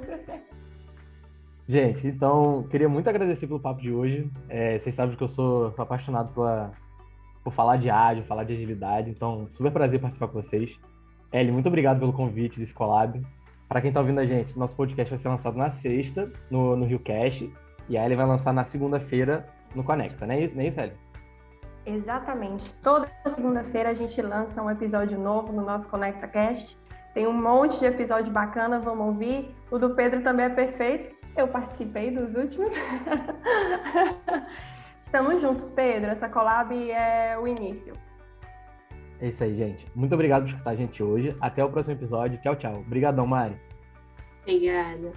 Gente, 1.68 2.08
então, 2.08 2.64
queria 2.70 2.90
muito 2.90 3.08
agradecer 3.08 3.46
pelo 3.46 3.60
papo 3.60 3.80
de 3.80 3.92
hoje. 3.92 4.28
É, 4.50 4.80
vocês 4.80 4.96
sabem 4.96 5.16
que 5.16 5.24
eu 5.24 5.28
sou 5.28 5.74
apaixonado 5.78 6.34
pela, 6.34 6.72
por 7.44 7.54
falar 7.54 7.78
de 7.78 7.92
ágil, 7.92 8.24
falar 8.24 8.44
de 8.44 8.54
agilidade, 8.54 9.12
então, 9.12 9.48
super 9.52 9.72
prazer 9.72 10.00
participar 10.00 10.28
com 10.28 10.42
vocês. 10.42 10.76
Ellie, 11.32 11.52
muito 11.52 11.68
obrigado 11.68 12.00
pelo 12.00 12.14
convite 12.14 12.60
desse 12.60 12.74
collab. 12.74 13.22
Para 13.68 13.82
quem 13.82 13.90
está 13.90 14.00
ouvindo 14.00 14.20
a 14.20 14.26
gente, 14.26 14.58
nosso 14.58 14.76
podcast 14.76 15.10
vai 15.10 15.18
ser 15.18 15.28
lançado 15.28 15.58
na 15.58 15.70
sexta, 15.70 16.32
no, 16.50 16.76
no 16.76 16.86
RioCast, 16.86 17.52
e 17.90 17.98
aí 17.98 18.06
ele 18.06 18.16
vai 18.16 18.26
lançar 18.26 18.54
na 18.54 18.64
segunda-feira 18.64 19.48
no 19.74 19.84
Conecta, 19.84 20.26
né? 20.26 20.50
Não 20.54 20.62
é 20.62 20.68
isso, 20.68 20.80
Ellie? 20.80 20.94
Exatamente. 21.86 22.74
Toda 22.76 23.10
segunda-feira 23.28 23.90
a 23.90 23.94
gente 23.94 24.22
lança 24.22 24.62
um 24.62 24.70
episódio 24.70 25.20
novo 25.20 25.52
no 25.52 25.64
nosso 25.64 25.90
Conecta 25.90 26.28
Cast. 26.28 26.78
Tem 27.14 27.28
um 27.28 27.34
monte 27.34 27.80
de 27.80 27.86
episódio 27.86 28.32
bacana, 28.32 28.80
vamos 28.80 29.08
ouvir. 29.08 29.56
O 29.72 29.78
do 29.78 29.92
Pedro 29.92 30.22
também 30.22 30.48
é 30.48 30.50
perfeito. 30.50 31.16
Eu 31.36 31.48
participei 31.48 32.12
dos 32.12 32.36
últimos. 32.36 32.74
Estamos 35.00 35.42
juntos, 35.42 35.70
Pedro. 35.70 36.12
Essa 36.12 36.28
collab 36.28 36.74
é 36.92 37.38
o 37.38 37.48
início. 37.48 37.94
É 39.20 39.28
isso 39.30 39.44
aí, 39.44 39.56
gente. 39.56 39.86
Muito 39.96 40.14
obrigado 40.14 40.44
por 40.44 40.50
escutar 40.50 40.72
a 40.72 40.76
gente 40.76 41.02
hoje. 41.02 41.36
Até 41.40 41.64
o 41.64 41.70
próximo 41.70 41.96
episódio. 41.96 42.40
Tchau, 42.42 42.56
tchau. 42.56 42.80
Obrigadão, 42.80 43.26
Mari. 43.26 43.56
Obrigada. 44.42 45.12